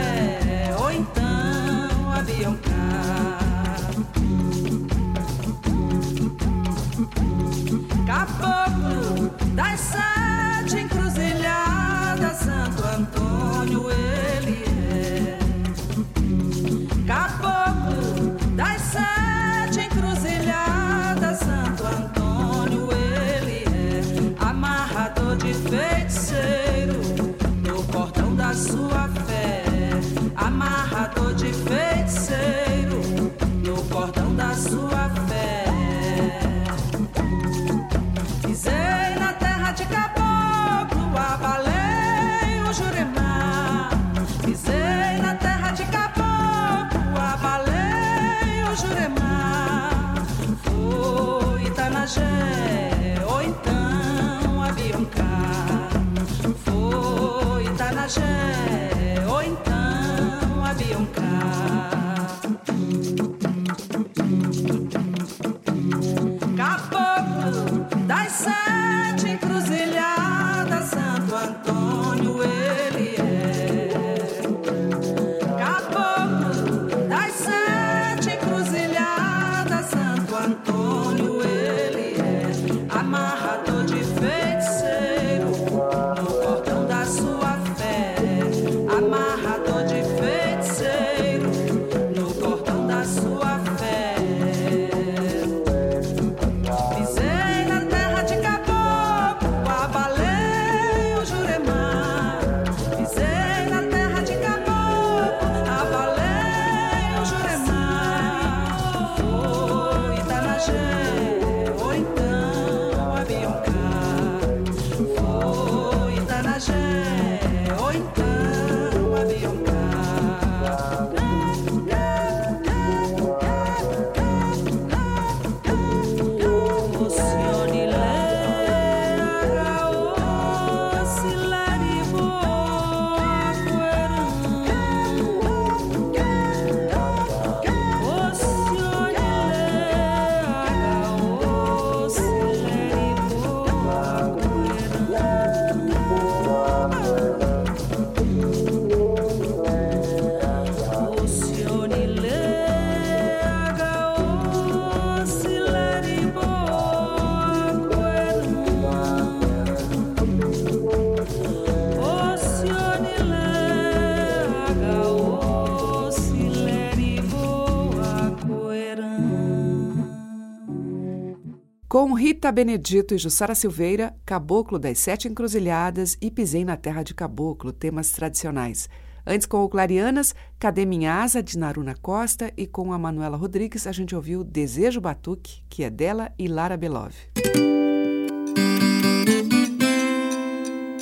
Com 172.01 172.15
Rita 172.15 172.51
Benedito 172.51 173.13
e 173.13 173.17
Jussara 173.19 173.53
Silveira, 173.53 174.11
Caboclo 174.25 174.79
das 174.79 174.97
Sete 174.97 175.27
Encruzilhadas 175.27 176.17
e 176.19 176.31
Pisei 176.31 176.65
na 176.65 176.75
Terra 176.75 177.03
de 177.03 177.13
Caboclo, 177.13 177.71
temas 177.71 178.09
tradicionais. 178.09 178.89
Antes, 179.23 179.45
com 179.45 179.63
o 179.63 179.69
Clarianas, 179.69 180.33
Cadê 180.57 180.83
Minha 180.83 181.21
Asa, 181.21 181.43
de 181.43 181.59
Naruna 181.59 181.93
Costa, 181.93 182.51
e 182.57 182.65
com 182.65 182.91
a 182.91 182.97
Manuela 182.97 183.37
Rodrigues, 183.37 183.85
a 183.85 183.91
gente 183.91 184.15
ouviu 184.15 184.43
Desejo 184.43 184.99
Batuque, 184.99 185.61
que 185.69 185.83
é 185.83 185.91
dela 185.91 186.31
e 186.39 186.47
Lara 186.47 186.75
Belove. 186.75 187.17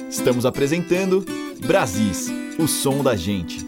Estamos 0.10 0.45
apresentando 0.45 1.24
Brasis, 1.66 2.28
o 2.60 2.68
som 2.68 3.02
da 3.02 3.16
gente. 3.16 3.66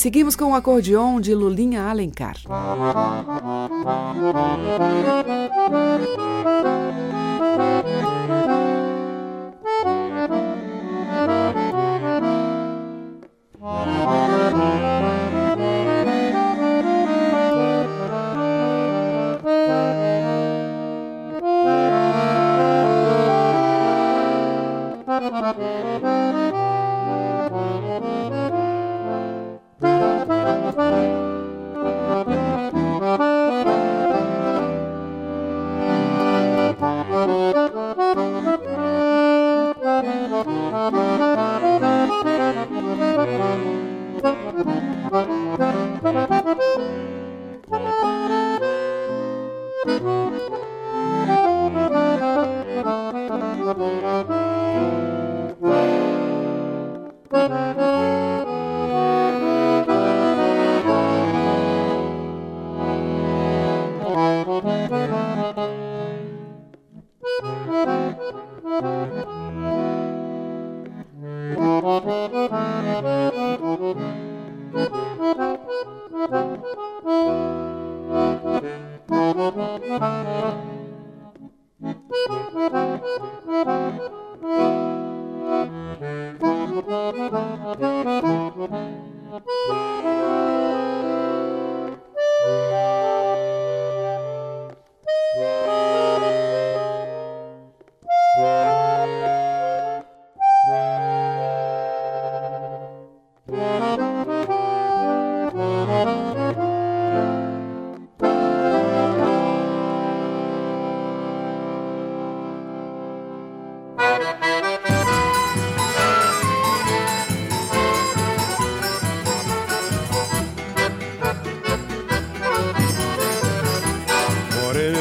Seguimos 0.00 0.34
com 0.34 0.52
o 0.52 0.54
acordeon 0.54 1.20
de 1.20 1.34
Lulinha 1.34 1.82
Alencar. 1.82 2.38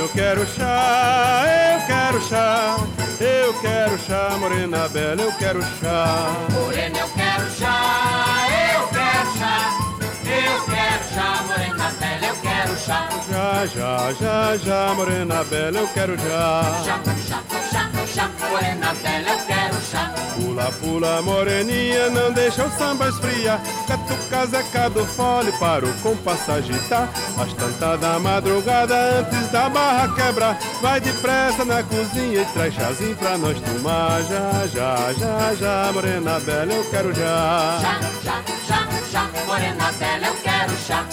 Eu 0.09 0.15
quero 0.15 0.47
chá, 0.47 1.45
eu 1.45 1.85
quero 1.85 2.21
chá, 2.27 2.77
eu 3.19 3.53
quero 3.61 3.97
chá, 3.99 4.37
morena 4.39 4.89
bela, 4.89 5.21
eu 5.21 5.31
quero 5.33 5.61
chá. 5.61 6.35
Morena, 6.51 6.97
eu 6.97 7.07
quero 7.09 7.49
chá, 7.51 8.47
eu 8.73 8.87
quero 8.87 9.37
chá, 9.37 9.71
eu 10.25 10.65
quero 10.65 11.13
chá, 11.13 11.43
morena 11.47 11.91
bela, 11.99 12.25
eu 12.25 12.35
quero 12.37 12.77
chá. 12.79 13.09
Já, 13.29 13.65
já, 13.67 14.13
já, 14.13 14.57
já, 14.57 14.93
morena 14.95 15.43
bela, 15.43 15.77
eu 15.77 15.87
quero 15.89 16.17
já. 16.17 16.81
Chá, 16.83 16.99
chá, 17.27 17.43
chá, 17.71 17.89
chá, 18.07 18.29
morena 18.49 18.93
bela, 19.03 19.29
eu 19.29 19.45
quero 19.45 19.81
chá. 19.91 20.13
Pula, 20.35 20.71
pula, 20.81 21.21
moreninha, 21.21 22.09
não 22.09 22.33
deixa 22.33 22.65
o 22.65 22.71
samba 22.71 23.09
esfriar 23.09 23.61
do 24.93 25.05
fole 25.05 25.51
para 25.53 25.85
o 25.85 25.93
compasso 26.01 26.51
agitar. 26.51 27.09
Às 27.37 27.53
tantas 27.53 27.99
da 27.99 28.19
madrugada, 28.19 28.95
antes 29.19 29.51
da 29.51 29.69
barra 29.69 30.07
quebrar. 30.13 30.57
Vai 30.81 30.99
depressa 30.99 31.65
na 31.65 31.83
cozinha 31.83 32.41
e 32.41 32.45
traz 32.45 32.73
chazinho 32.73 33.15
pra 33.15 33.37
nós 33.37 33.59
tomar. 33.59 34.21
Já, 34.23 34.67
já, 34.67 35.13
já, 35.13 35.55
já, 35.55 35.91
morena 35.91 36.39
bela, 36.39 36.73
eu 36.73 36.83
quero 36.89 37.13
já. 37.13 37.79
Já, 37.81 37.99
já, 38.23 38.43
já, 38.67 38.87
já, 39.11 39.45
morena 39.45 39.91
bela, 39.93 40.27
eu 40.27 40.35
quero 40.35 40.77
chá. 40.77 41.05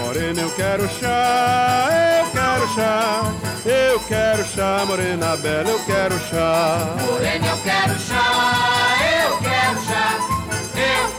Morena, 0.00 0.40
eu 0.40 0.50
quero 0.50 0.88
chá, 0.88 1.88
eu 2.20 2.30
quero 2.30 2.74
chá. 2.74 3.32
Eu 3.64 4.00
quero 4.00 4.44
chá, 4.44 4.84
morena 4.86 5.36
bela, 5.36 5.68
eu 5.68 5.78
quero 5.84 6.18
chá. 6.28 6.96
Morena, 7.00 7.46
eu 7.46 7.58
quero 7.58 7.98
chá, 8.00 8.96
eu 9.22 9.38
quero 9.38 9.84
chá. 9.86 10.36
Eu 10.76 10.78
quero 10.78 11.10
chá, 11.10 11.15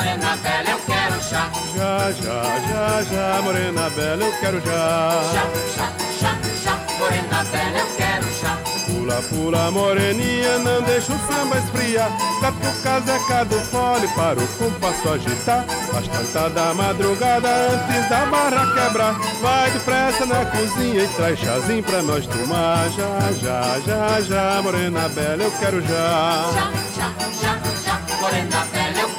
morena 0.00 0.36
bela, 0.42 0.70
eu 0.70 0.78
quero 0.78 1.20
já, 1.20 1.50
já, 1.76 2.12
já, 2.12 3.02
já, 3.02 3.42
morena 3.42 3.90
bela, 3.90 4.24
eu 4.24 4.32
quero 4.40 4.60
já. 4.60 5.20
Já, 5.32 5.44
já, 5.76 5.92
já, 6.18 6.38
já, 6.64 6.98
morena 6.98 7.44
bela, 7.44 7.78
eu 7.78 7.86
quero 7.96 8.26
já. 8.40 8.56
Pula, 8.86 9.22
pula, 9.28 9.70
moreninha, 9.70 10.58
não 10.60 10.80
deixa 10.82 11.12
o 11.12 11.18
samba 11.18 11.58
esfriar. 11.58 12.10
Catuca 12.40 13.00
Zeca 13.00 13.44
do 13.44 13.60
fole 13.66 14.08
para 14.08 14.40
o 14.40 14.48
compasso 14.48 15.08
agitar. 15.10 15.66
Às 15.94 16.08
tantas 16.08 16.54
da 16.54 16.72
madrugada, 16.72 17.48
antes 17.48 18.08
da 18.08 18.24
barra 18.26 18.72
quebrar. 18.72 19.14
Vai 19.42 19.70
depressa 19.70 20.24
na 20.24 20.46
cozinha 20.46 21.04
e 21.04 21.08
traz 21.08 21.38
chazinho 21.38 21.82
pra 21.82 22.02
nós 22.02 22.26
tomar. 22.26 22.88
Já, 22.90 23.32
já, 23.32 23.80
já, 23.80 24.20
já, 24.22 24.62
morena 24.62 25.08
bela, 25.10 25.42
eu 25.42 25.50
quero 25.58 25.82
já. 25.82 26.50
Já, 26.54 26.70
já, 26.96 27.12
já, 27.42 27.58
já, 27.84 28.16
morena 28.18 28.66
bela, 28.72 28.98
eu. 28.98 29.09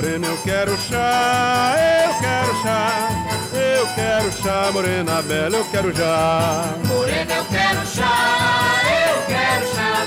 Morena, 0.00 0.28
eu 0.28 0.36
quero 0.38 0.78
chá, 0.78 1.74
eu 1.76 2.14
quero 2.20 2.62
chá, 2.62 3.08
eu 3.52 3.86
quero 3.94 4.32
chá, 4.32 4.70
morena 4.72 5.20
bela, 5.20 5.58
eu 5.58 5.64
quero 5.66 5.92
já. 5.92 6.74
Morena, 6.86 7.34
eu 7.34 7.44
quero 7.44 7.86
chá, 7.86 8.80
eu 8.88 9.26
quero 9.26 9.74
chá, 9.74 10.06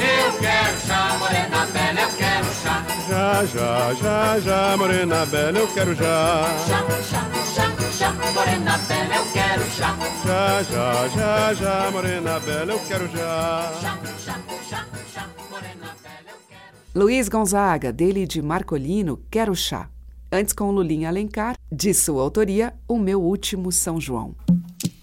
eu 0.00 0.32
quero 0.38 0.86
chá, 0.86 1.16
morena 1.18 1.66
bela, 1.66 2.00
eu 2.00 2.08
quero 2.16 2.46
chá. 2.62 2.82
Já, 3.10 3.44
já, 3.44 3.94
já, 3.94 4.40
já, 4.40 4.76
morena 4.78 5.26
bela, 5.26 5.58
eu 5.58 5.68
quero 5.68 5.94
já. 5.94 6.56
Já, 6.66 6.80
já, 7.02 7.28
já, 7.54 7.90
já, 7.98 8.32
morena 8.32 8.78
bela, 8.88 9.16
eu 9.16 9.26
quero 9.34 9.70
chá. 9.76 9.96
Já, 10.24 10.62
já, 10.62 11.08
já, 11.08 11.52
já, 11.52 11.90
morena 11.90 12.40
bela, 12.40 12.72
eu 12.72 12.78
quero 12.88 13.06
já. 13.08 13.70
Já, 13.82 13.98
já, 14.24 14.25
Luiz 16.96 17.28
Gonzaga, 17.28 17.92
dele 17.92 18.26
de 18.26 18.40
Marcolino, 18.40 19.20
Quero 19.30 19.54
Chá. 19.54 19.90
Antes 20.32 20.54
com 20.54 20.70
Lulinha 20.70 21.10
Alencar, 21.10 21.54
de 21.70 21.92
sua 21.92 22.22
autoria, 22.22 22.72
O 22.88 22.98
Meu 22.98 23.20
Último 23.20 23.70
São 23.70 24.00
João. 24.00 24.34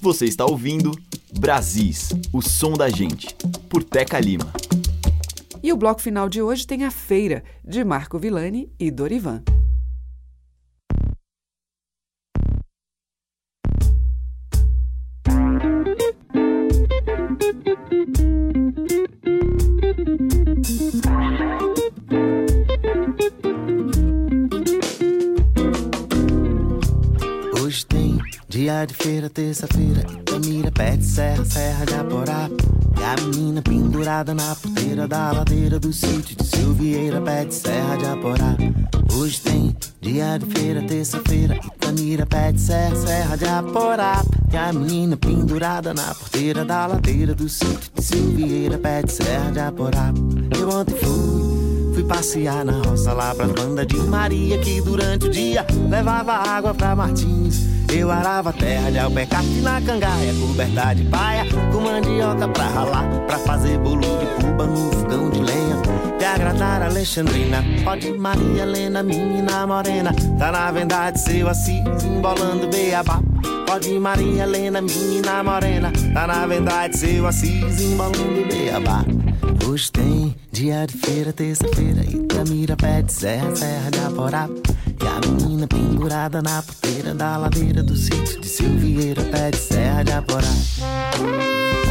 Você 0.02 0.26
está 0.26 0.44
ouvindo 0.44 0.92
Brasis, 1.38 2.10
o 2.34 2.42
som 2.42 2.74
da 2.74 2.90
gente, 2.90 3.36
por 3.70 3.84
Teca 3.84 4.20
Lima. 4.20 4.52
E 5.62 5.72
o 5.72 5.78
bloco 5.78 6.02
final 6.02 6.28
de 6.28 6.42
hoje 6.42 6.66
tem 6.66 6.84
a 6.84 6.90
Feira, 6.90 7.44
de 7.64 7.84
Marco 7.84 8.18
Villani 8.18 8.72
e 8.80 8.90
Dorivan. 8.90 9.44
De 28.86 28.94
feira, 28.94 29.30
terça-feira, 29.30 30.02
Itamira, 30.12 30.72
pé 30.72 30.98
de 30.98 31.06
serra, 31.06 31.46
serra 31.46 31.86
de 31.86 31.94
Aporá. 31.94 32.50
E 33.00 33.04
a 33.04 33.24
menina 33.24 33.62
pendurada 33.62 34.34
na 34.34 34.56
porteira 34.56 35.08
da 35.08 35.32
ladeira 35.32 35.80
do 35.80 35.94
sítio 35.94 36.36
de 36.36 36.46
Silvieira, 36.46 37.22
pé 37.22 37.46
de 37.46 37.54
serra 37.54 37.98
de 37.98 38.06
Aporá. 38.06 38.56
Hoje 39.16 39.42
tem 39.42 39.76
dia 40.02 40.38
de 40.38 40.46
feira, 40.48 40.82
terça-feira, 40.82 41.56
Itamira, 41.56 42.26
pé 42.26 42.52
de 42.52 42.60
serra, 42.60 42.96
serra 42.96 43.36
de 43.38 43.46
Aporá. 43.46 44.24
E 44.52 44.58
a 44.58 44.74
menina 44.74 45.16
pendurada 45.18 45.94
na 45.94 46.14
porteira 46.16 46.66
da 46.66 46.86
ladeira 46.86 47.34
do 47.34 47.48
sítio 47.48 47.92
de 47.96 48.04
Silvieira, 48.04 48.78
pé 48.78 49.02
de 49.02 49.12
serra 49.12 49.52
de 49.52 49.60
Aporá. 49.60 50.12
Eu 50.60 50.70
ontem 50.70 50.96
fui, 50.96 51.94
fui 51.94 52.04
passear 52.04 52.66
na 52.66 52.82
roça 52.82 53.14
lá 53.14 53.34
pra 53.34 53.48
banda 53.48 53.86
de 53.86 53.98
Maria, 53.98 54.58
que 54.60 54.82
durante 54.82 55.28
o 55.28 55.30
dia 55.30 55.66
levava 55.90 56.34
água 56.34 56.74
pra 56.74 56.96
Martins. 56.96 57.83
Eu 57.96 58.10
arava 58.10 58.50
a 58.50 58.54
terra 58.54 58.90
de 58.90 58.98
alpecarte 58.98 59.62
na 59.62 59.80
cangaia, 59.80 60.34
coberta 60.34 60.96
de 60.96 61.04
paia, 61.06 61.46
com 61.72 61.80
mandioca 61.80 62.48
pra 62.48 62.66
ralar, 62.66 63.08
pra 63.28 63.38
fazer 63.38 63.78
bolo 63.78 64.02
de 64.02 64.26
puba 64.44 64.66
no 64.66 64.92
fogão 64.92 65.30
de 65.30 65.40
lenha. 65.40 65.76
De 66.18 66.26
agradar 66.26 66.82
Alexandrina, 66.82 67.64
pode 67.84 68.12
Maria 68.18 68.64
Helena, 68.64 69.04
menina 69.04 69.68
morena, 69.68 70.12
tá 70.40 70.52
na 70.52 70.72
verdade 70.72 71.20
seu 71.20 71.48
Assis, 71.48 71.84
embolando 72.04 72.68
beabá. 72.68 73.22
Pode 73.68 74.00
Maria 74.00 74.44
Helena, 74.44 74.82
menina 74.82 75.44
morena, 75.44 75.92
tá 76.16 76.26
na 76.26 76.48
verdade 76.48 76.98
seu 76.98 77.28
Assis, 77.28 77.80
embolando 77.80 78.48
beabá. 78.48 79.06
Hoje 79.70 79.92
dia 80.54 80.86
de 80.86 80.96
feira, 80.96 81.34
terça-feira, 81.34 82.04
Itamira, 82.06 82.78
pé 82.78 83.02
de 83.02 83.12
serra, 83.12 83.56
serra 83.56 83.90
de 83.90 84.00
Aporá. 84.00 84.48
E 85.02 85.08
a 85.08 85.20
menina 85.28 85.68
pendurada 85.68 86.44
na 86.44 86.62
porteira 86.62 87.16
da 87.16 87.38
ladeira 87.38 87.82
do 87.82 87.96
sítio 87.96 88.40
de 88.40 88.48
Silvieira, 88.48 89.24
pé 89.24 89.50
de 89.50 89.58
serra 89.58 90.04
de 90.04 90.12
Aporá. 90.12 91.83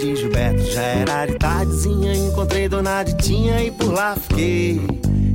De 0.00 0.16
Gilberto. 0.16 0.62
Já 0.62 0.82
era 0.82 1.26
de 1.26 1.34
tardezinha, 1.34 2.14
encontrei 2.14 2.68
Dona 2.68 3.02
Ditinha 3.02 3.62
e 3.62 3.70
por 3.70 3.92
lá 3.92 4.16
fiquei. 4.16 4.80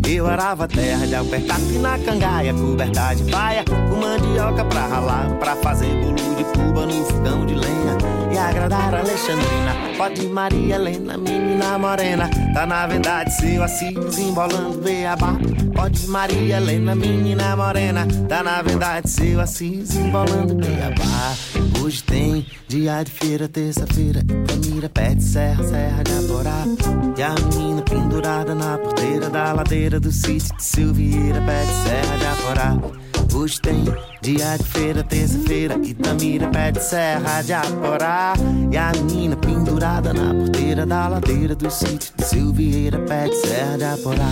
Eu 0.07 0.27
arava 0.27 0.65
a 0.65 0.67
terra 0.67 1.05
de 1.05 1.15
alpercate 1.15 1.77
na 1.79 1.97
cangaia, 1.99 2.53
coberta 2.53 3.13
de 3.13 3.31
paia, 3.31 3.63
com 3.63 3.95
mandioca 3.95 4.65
pra 4.65 4.87
ralar, 4.87 5.29
pra 5.39 5.55
fazer 5.57 5.89
bolo 6.01 6.15
de 6.15 6.43
cuba 6.43 6.85
no 6.85 7.05
fogão 7.05 7.45
de 7.45 7.53
lenha. 7.53 7.97
E 8.31 8.37
agradar 8.37 8.93
a 8.93 8.99
Alexandrina, 8.99 9.75
pode 9.97 10.27
Maria 10.27 10.75
Helena, 10.75 11.17
menina 11.17 11.77
morena, 11.77 12.29
tá 12.53 12.65
na 12.65 12.85
verdade 12.85 13.33
seu 13.33 13.63
Assis, 13.63 14.17
embolando 14.17 14.79
beabá. 14.79 15.37
Pode 15.75 16.07
Maria 16.07 16.57
Helena, 16.57 16.95
menina 16.95 17.55
morena, 17.55 18.07
tá 18.29 18.41
na 18.41 18.61
verdade 18.61 19.09
seu 19.09 19.41
Assis, 19.41 19.93
embolando 19.95 20.55
beabá. 20.55 21.35
Hoje 21.83 22.01
tem 22.03 22.45
dia 22.67 23.03
de 23.03 23.11
feira, 23.11 23.47
terça-feira, 23.47 24.21
Itamira, 24.21 24.89
pé 24.89 25.13
de 25.13 25.23
serra, 25.23 25.63
serra 25.63 26.03
de 26.03 26.11
Aporá. 26.13 26.63
E 27.17 27.21
a 27.21 27.35
menina 27.35 27.81
pendurada 27.81 28.55
na 28.55 28.77
porteira 28.77 29.29
da 29.29 29.51
ladeira 29.51 29.99
do 29.99 30.11
sítio 30.11 30.55
de 30.55 30.63
Silvieira, 30.63 31.41
pé 31.41 31.65
de 31.65 31.73
serra 31.89 32.17
de 32.17 32.25
Aporá. 32.25 33.14
Hoje 33.35 33.59
tem 33.59 33.83
dia 34.21 34.55
de 34.55 34.63
feira, 34.63 35.03
terça-feira, 35.03 35.77
Itamira, 35.83 36.47
pé 36.47 36.71
de 36.71 36.81
serra 36.81 37.41
de 37.41 37.51
Aporá. 37.51 38.33
E 38.71 38.77
a 38.77 38.93
menina 38.93 39.35
pendurada 39.35 40.13
na 40.13 40.33
porteira 40.33 40.85
da 40.85 41.09
ladeira 41.09 41.53
do 41.53 41.69
sítio 41.69 42.13
de 42.15 42.23
Silvieira, 42.23 42.97
pé 42.99 43.27
de 43.27 43.35
serra 43.35 43.77
de 43.77 43.83
Aporá. 43.83 44.31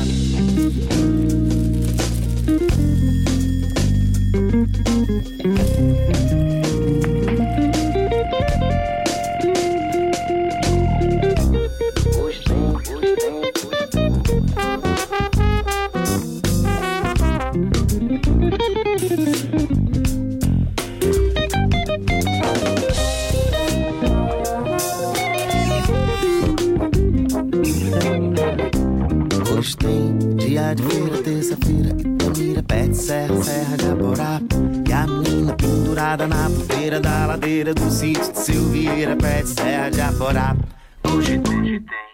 Serra, 33.04 33.44
serra 33.44 33.78
de 33.78 33.88
Aporá. 33.90 34.42
E 34.88 34.94
a 34.94 35.08
menina 35.08 35.54
pendurada 35.56 36.26
na 36.26 36.50
porteira 36.50 37.00
da 37.00 37.26
ladeira 37.26 37.74
do 37.74 37.92
sítio 37.92 38.32
de 38.32 38.40
Silvieira, 38.40 39.16
pé 39.18 39.42
de 39.42 39.50
serra 39.50 39.90
de 39.90 40.02
Aporá. 40.02 40.56
Hoje 41.04 41.38
tem, 41.40 41.60
hoje 41.60 41.80
tem. 41.80 42.14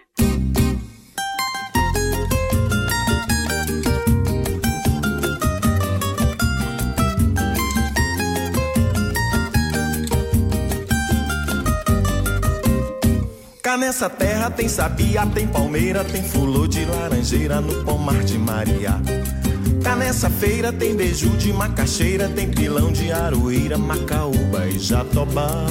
Cá 13.62 13.78
nessa 13.78 14.10
terra 14.10 14.50
tem 14.50 14.68
sabia, 14.68 15.28
tem 15.28 15.46
palmeira, 15.48 16.04
tem 16.04 16.24
fulô 16.24 16.66
de 16.66 16.84
laranjeira 16.86 17.62
no 17.62 17.86
pomar 17.86 18.24
de 18.24 18.40
Maria. 18.40 19.00
Cá 19.84 19.96
nessa 19.96 20.30
feira 20.30 20.72
tem 20.72 20.96
beiju 20.96 21.30
de 21.38 21.54
macaxeira, 21.54 22.28
tem 22.30 22.50
pilão 22.50 22.92
de 22.92 23.12
aroeira, 23.12 23.78
macaúba 23.78 24.68
e 24.68 24.78
jatobá. 24.78 25.66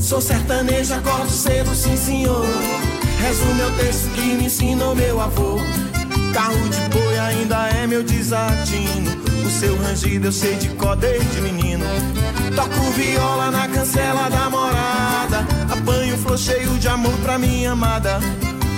Sou 0.00 0.20
sertaneja, 0.20 0.96
acordo 0.96 1.30
cedo, 1.30 1.74
sim 1.74 1.96
senhor. 1.96 2.44
Rezo 3.20 3.44
meu 3.54 3.70
texto 3.76 4.10
que 4.14 4.20
me 4.20 4.44
ensinou 4.44 4.94
meu 4.94 5.20
avô. 5.20 5.58
Carro 6.34 6.68
de 6.68 6.80
boi 6.90 7.18
ainda 7.18 7.68
é 7.68 7.86
meu 7.86 8.02
desatino. 8.02 9.10
O 9.46 9.50
seu 9.50 9.76
rangido 9.78 10.26
eu 10.26 10.32
sei 10.32 10.56
de 10.56 10.68
cor 10.70 10.96
desde 10.96 11.40
menino. 11.40 11.84
Toco 12.54 12.90
viola 12.92 13.50
na 13.50 13.68
cancela 13.68 14.28
da 14.28 14.50
morada. 14.50 15.46
Apanho 15.72 16.18
flor 16.18 16.38
cheio 16.38 16.78
de 16.78 16.88
amor 16.88 17.14
pra 17.22 17.38
minha 17.38 17.72
amada. 17.72 18.20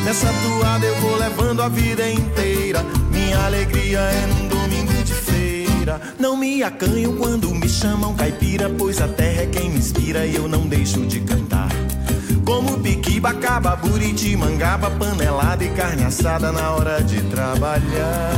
Nessa 0.05 0.29
toada 0.29 0.87
eu 0.87 0.95
vou 1.01 1.17
levando 1.17 1.63
a 1.63 1.69
vida 1.69 2.09
inteira. 2.09 2.85
Minha 3.27 3.45
alegria 3.45 3.99
é 3.99 4.27
num 4.29 4.47
domingo 4.47 4.93
de 5.03 5.13
feira. 5.13 6.01
Não 6.17 6.37
me 6.37 6.63
acanho 6.63 7.17
quando 7.17 7.53
me 7.53 7.69
chamam 7.69 8.15
caipira, 8.15 8.71
pois 8.71 9.01
a 9.01 9.09
terra 9.09 9.43
é 9.43 9.47
quem 9.47 9.69
me 9.69 9.79
inspira 9.79 10.25
e 10.25 10.37
eu 10.37 10.47
não 10.47 10.69
deixo 10.69 11.05
de 11.05 11.19
cantar. 11.19 11.69
Como 12.45 12.79
piquiba, 12.79 13.35
caba, 13.35 13.75
buriti, 13.75 14.37
mangaba, 14.37 14.93
panelada 14.93 15.65
e 15.65 15.71
carne 15.71 16.05
assada 16.05 16.53
na 16.53 16.71
hora 16.71 17.03
de 17.03 17.21
trabalhar. 17.23 18.31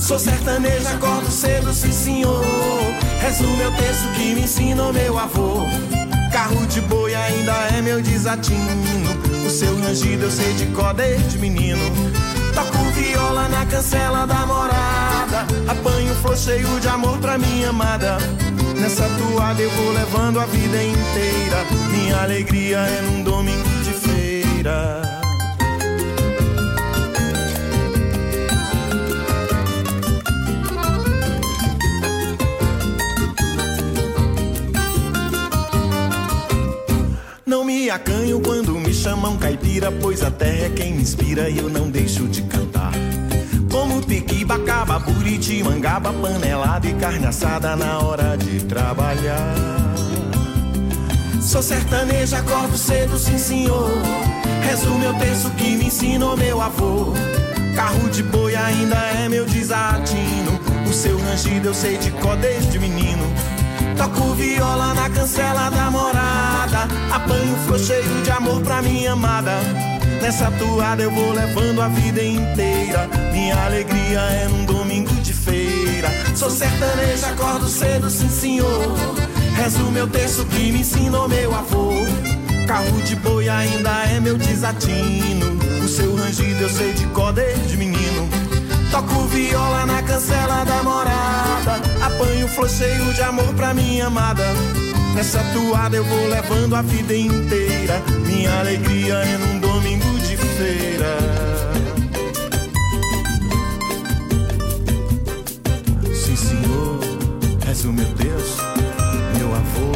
Sou 0.00 0.18
sertaneja, 0.18 0.90
acordo 0.90 1.30
cedo, 1.30 1.72
sim 1.72 1.92
senhor. 1.92 2.44
Rezo 3.20 3.44
meu 3.56 3.70
texto 3.70 4.12
que 4.16 4.34
me 4.34 4.40
ensinou 4.40 4.92
meu 4.92 5.16
avô. 5.16 5.60
Carro 6.32 6.66
de 6.66 6.80
boi 6.80 7.14
ainda 7.14 7.52
é 7.68 7.80
meu 7.80 8.02
desatino. 8.02 8.66
O 9.46 9.48
seu 9.48 9.78
rangido 9.78 10.24
eu 10.24 10.30
sei 10.30 10.54
de 10.54 10.66
cor 10.66 10.92
desde 10.92 11.38
menino. 11.38 11.84
Toco 12.56 12.90
viola 12.92 13.48
na 13.48 13.66
cancela 13.66 14.26
da 14.26 14.46
morada. 14.46 15.46
Apanho 15.68 16.14
flor 16.22 16.38
cheio 16.38 16.80
de 16.80 16.88
amor 16.88 17.18
pra 17.18 17.36
minha 17.36 17.68
amada. 17.68 18.16
Nessa 18.80 19.06
toada 19.18 19.60
eu 19.60 19.70
vou 19.72 19.92
levando 19.92 20.40
a 20.40 20.46
vida 20.46 20.82
inteira. 20.82 21.58
Minha 21.90 22.22
alegria 22.22 22.78
é 22.78 23.02
num 23.02 23.22
domingo 23.22 23.68
de 23.84 23.92
feira. 23.92 25.02
Não 37.44 37.64
me 37.64 37.90
acanho 37.90 38.40
quando 38.40 38.72
me 38.80 38.85
chamam 38.96 39.36
caipira, 39.36 39.92
pois 39.92 40.22
a 40.22 40.30
terra 40.30 40.66
é 40.66 40.70
quem 40.70 40.94
me 40.94 41.02
inspira 41.02 41.48
e 41.48 41.58
eu 41.58 41.68
não 41.68 41.90
deixo 41.90 42.26
de 42.26 42.42
cantar. 42.42 42.92
Como 43.70 44.02
piquiba, 44.02 44.58
caba, 44.60 44.98
buriti, 44.98 45.62
mangaba, 45.62 46.12
panelada 46.12 46.86
e 46.86 46.94
carne 46.94 47.26
assada 47.26 47.76
na 47.76 47.98
hora 47.98 48.36
de 48.36 48.64
trabalhar. 48.64 49.54
Sou 51.40 51.62
sertaneja, 51.62 52.38
acordo 52.38 52.76
cedo, 52.76 53.18
sim 53.18 53.38
senhor. 53.38 53.90
Rezo 54.62 54.90
meu 54.94 55.14
texto 55.14 55.50
que 55.50 55.76
me 55.76 55.86
ensinou 55.86 56.36
meu 56.36 56.60
avô. 56.60 57.12
Carro 57.76 58.08
de 58.08 58.22
boi 58.22 58.56
ainda 58.56 58.96
é 58.96 59.28
meu 59.28 59.44
desatino. 59.44 60.58
O 60.88 60.92
seu 60.92 61.18
rangido 61.18 61.68
eu 61.68 61.74
sei 61.74 61.98
de 61.98 62.10
có 62.12 62.34
desde 62.36 62.78
menino. 62.78 63.15
Toco 63.96 64.34
viola 64.34 64.94
na 64.94 65.08
cancela 65.10 65.70
da 65.70 65.90
morada. 65.90 66.88
Apanho 67.12 67.56
flor 67.66 67.78
cheio 67.78 68.22
de 68.22 68.30
amor 68.30 68.60
pra 68.62 68.82
minha 68.82 69.12
amada. 69.12 69.52
Nessa 70.20 70.50
toada 70.52 71.02
eu 71.02 71.10
vou 71.10 71.32
levando 71.32 71.80
a 71.80 71.88
vida 71.88 72.22
inteira. 72.22 73.08
Minha 73.32 73.56
alegria 73.64 74.20
é 74.20 74.48
num 74.48 74.64
domingo 74.64 75.12
de 75.14 75.32
feira. 75.32 76.08
Sou 76.34 76.50
sertaneja, 76.50 77.28
acordo 77.28 77.68
cedo, 77.68 78.10
sim 78.10 78.28
senhor. 78.28 78.96
Rezo 79.56 79.84
meu 79.90 80.06
texto 80.06 80.44
que 80.46 80.72
me 80.72 80.80
ensinou 80.80 81.28
meu 81.28 81.54
avô. 81.54 81.92
Carro 82.66 83.00
de 83.02 83.16
boi 83.16 83.48
ainda 83.48 83.90
é 84.04 84.20
meu 84.20 84.36
desatino. 84.36 85.56
O 85.84 85.88
seu 85.88 86.14
rangido 86.16 86.62
eu 86.62 86.68
sei 86.68 86.92
de 86.92 87.06
có 87.06 87.30
desde 87.30 87.76
menino. 87.76 88.05
Toco 88.96 89.26
viola 89.26 89.84
na 89.84 90.02
cancela 90.02 90.64
da 90.64 90.82
morada. 90.82 91.74
Apanho 92.02 92.48
flor 92.48 92.66
cheio 92.66 93.12
de 93.12 93.20
amor 93.20 93.52
pra 93.52 93.74
minha 93.74 94.06
amada. 94.06 94.42
Nessa 95.14 95.38
toada 95.52 95.98
eu 95.98 96.04
vou 96.04 96.26
levando 96.28 96.74
a 96.74 96.80
vida 96.80 97.14
inteira. 97.14 98.02
Minha 98.24 98.58
alegria 98.58 99.16
é 99.16 99.36
num 99.36 99.58
domingo 99.60 100.18
de 100.20 100.38
feira. 100.38 101.18
Sim, 106.14 106.36
senhor, 106.36 106.98
és 107.68 107.84
o 107.84 107.92
meu 107.92 108.08
Deus, 108.14 108.56
meu 109.36 109.54
avô. 109.54 109.92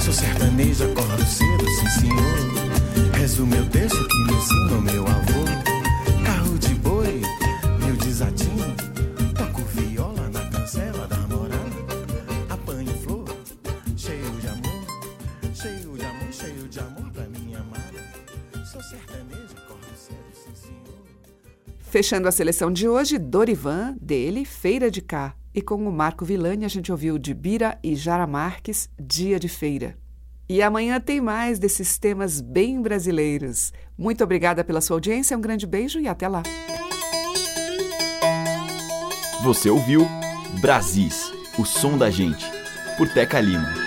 Sou 0.00 0.12
sertanejo, 0.12 0.82
acordo 0.82 1.24
cedo, 1.24 1.64
sim, 1.78 2.00
senhor. 2.00 3.22
És 3.22 3.38
o 3.38 3.46
meu 3.46 3.62
Deus 3.66 3.92
que 3.92 4.24
me 4.24 4.32
ensinou, 4.32 4.80
meu 4.80 5.06
avô. 5.06 5.65
Fechando 21.96 22.28
a 22.28 22.30
seleção 22.30 22.70
de 22.70 22.86
hoje, 22.86 23.16
Dorivan, 23.16 23.96
dele, 23.98 24.44
Feira 24.44 24.90
de 24.90 25.00
Cá. 25.00 25.34
E 25.54 25.62
com 25.62 25.76
o 25.76 25.90
Marco 25.90 26.26
Villani 26.26 26.66
a 26.66 26.68
gente 26.68 26.92
ouviu 26.92 27.16
de 27.16 27.32
Bira 27.32 27.78
e 27.82 27.96
Jara 27.96 28.26
Marques, 28.26 28.90
Dia 29.00 29.40
de 29.40 29.48
Feira. 29.48 29.96
E 30.46 30.60
amanhã 30.60 31.00
tem 31.00 31.22
mais 31.22 31.58
desses 31.58 31.96
temas 31.96 32.38
bem 32.42 32.82
brasileiros. 32.82 33.72
Muito 33.96 34.22
obrigada 34.22 34.62
pela 34.62 34.82
sua 34.82 34.96
audiência, 34.96 35.38
um 35.38 35.40
grande 35.40 35.66
beijo 35.66 35.98
e 35.98 36.06
até 36.06 36.28
lá. 36.28 36.42
Você 39.42 39.70
ouviu 39.70 40.06
Brasis, 40.60 41.32
o 41.58 41.64
som 41.64 41.96
da 41.96 42.10
gente, 42.10 42.44
por 42.98 43.08
Teca 43.08 43.40
Lima. 43.40 43.85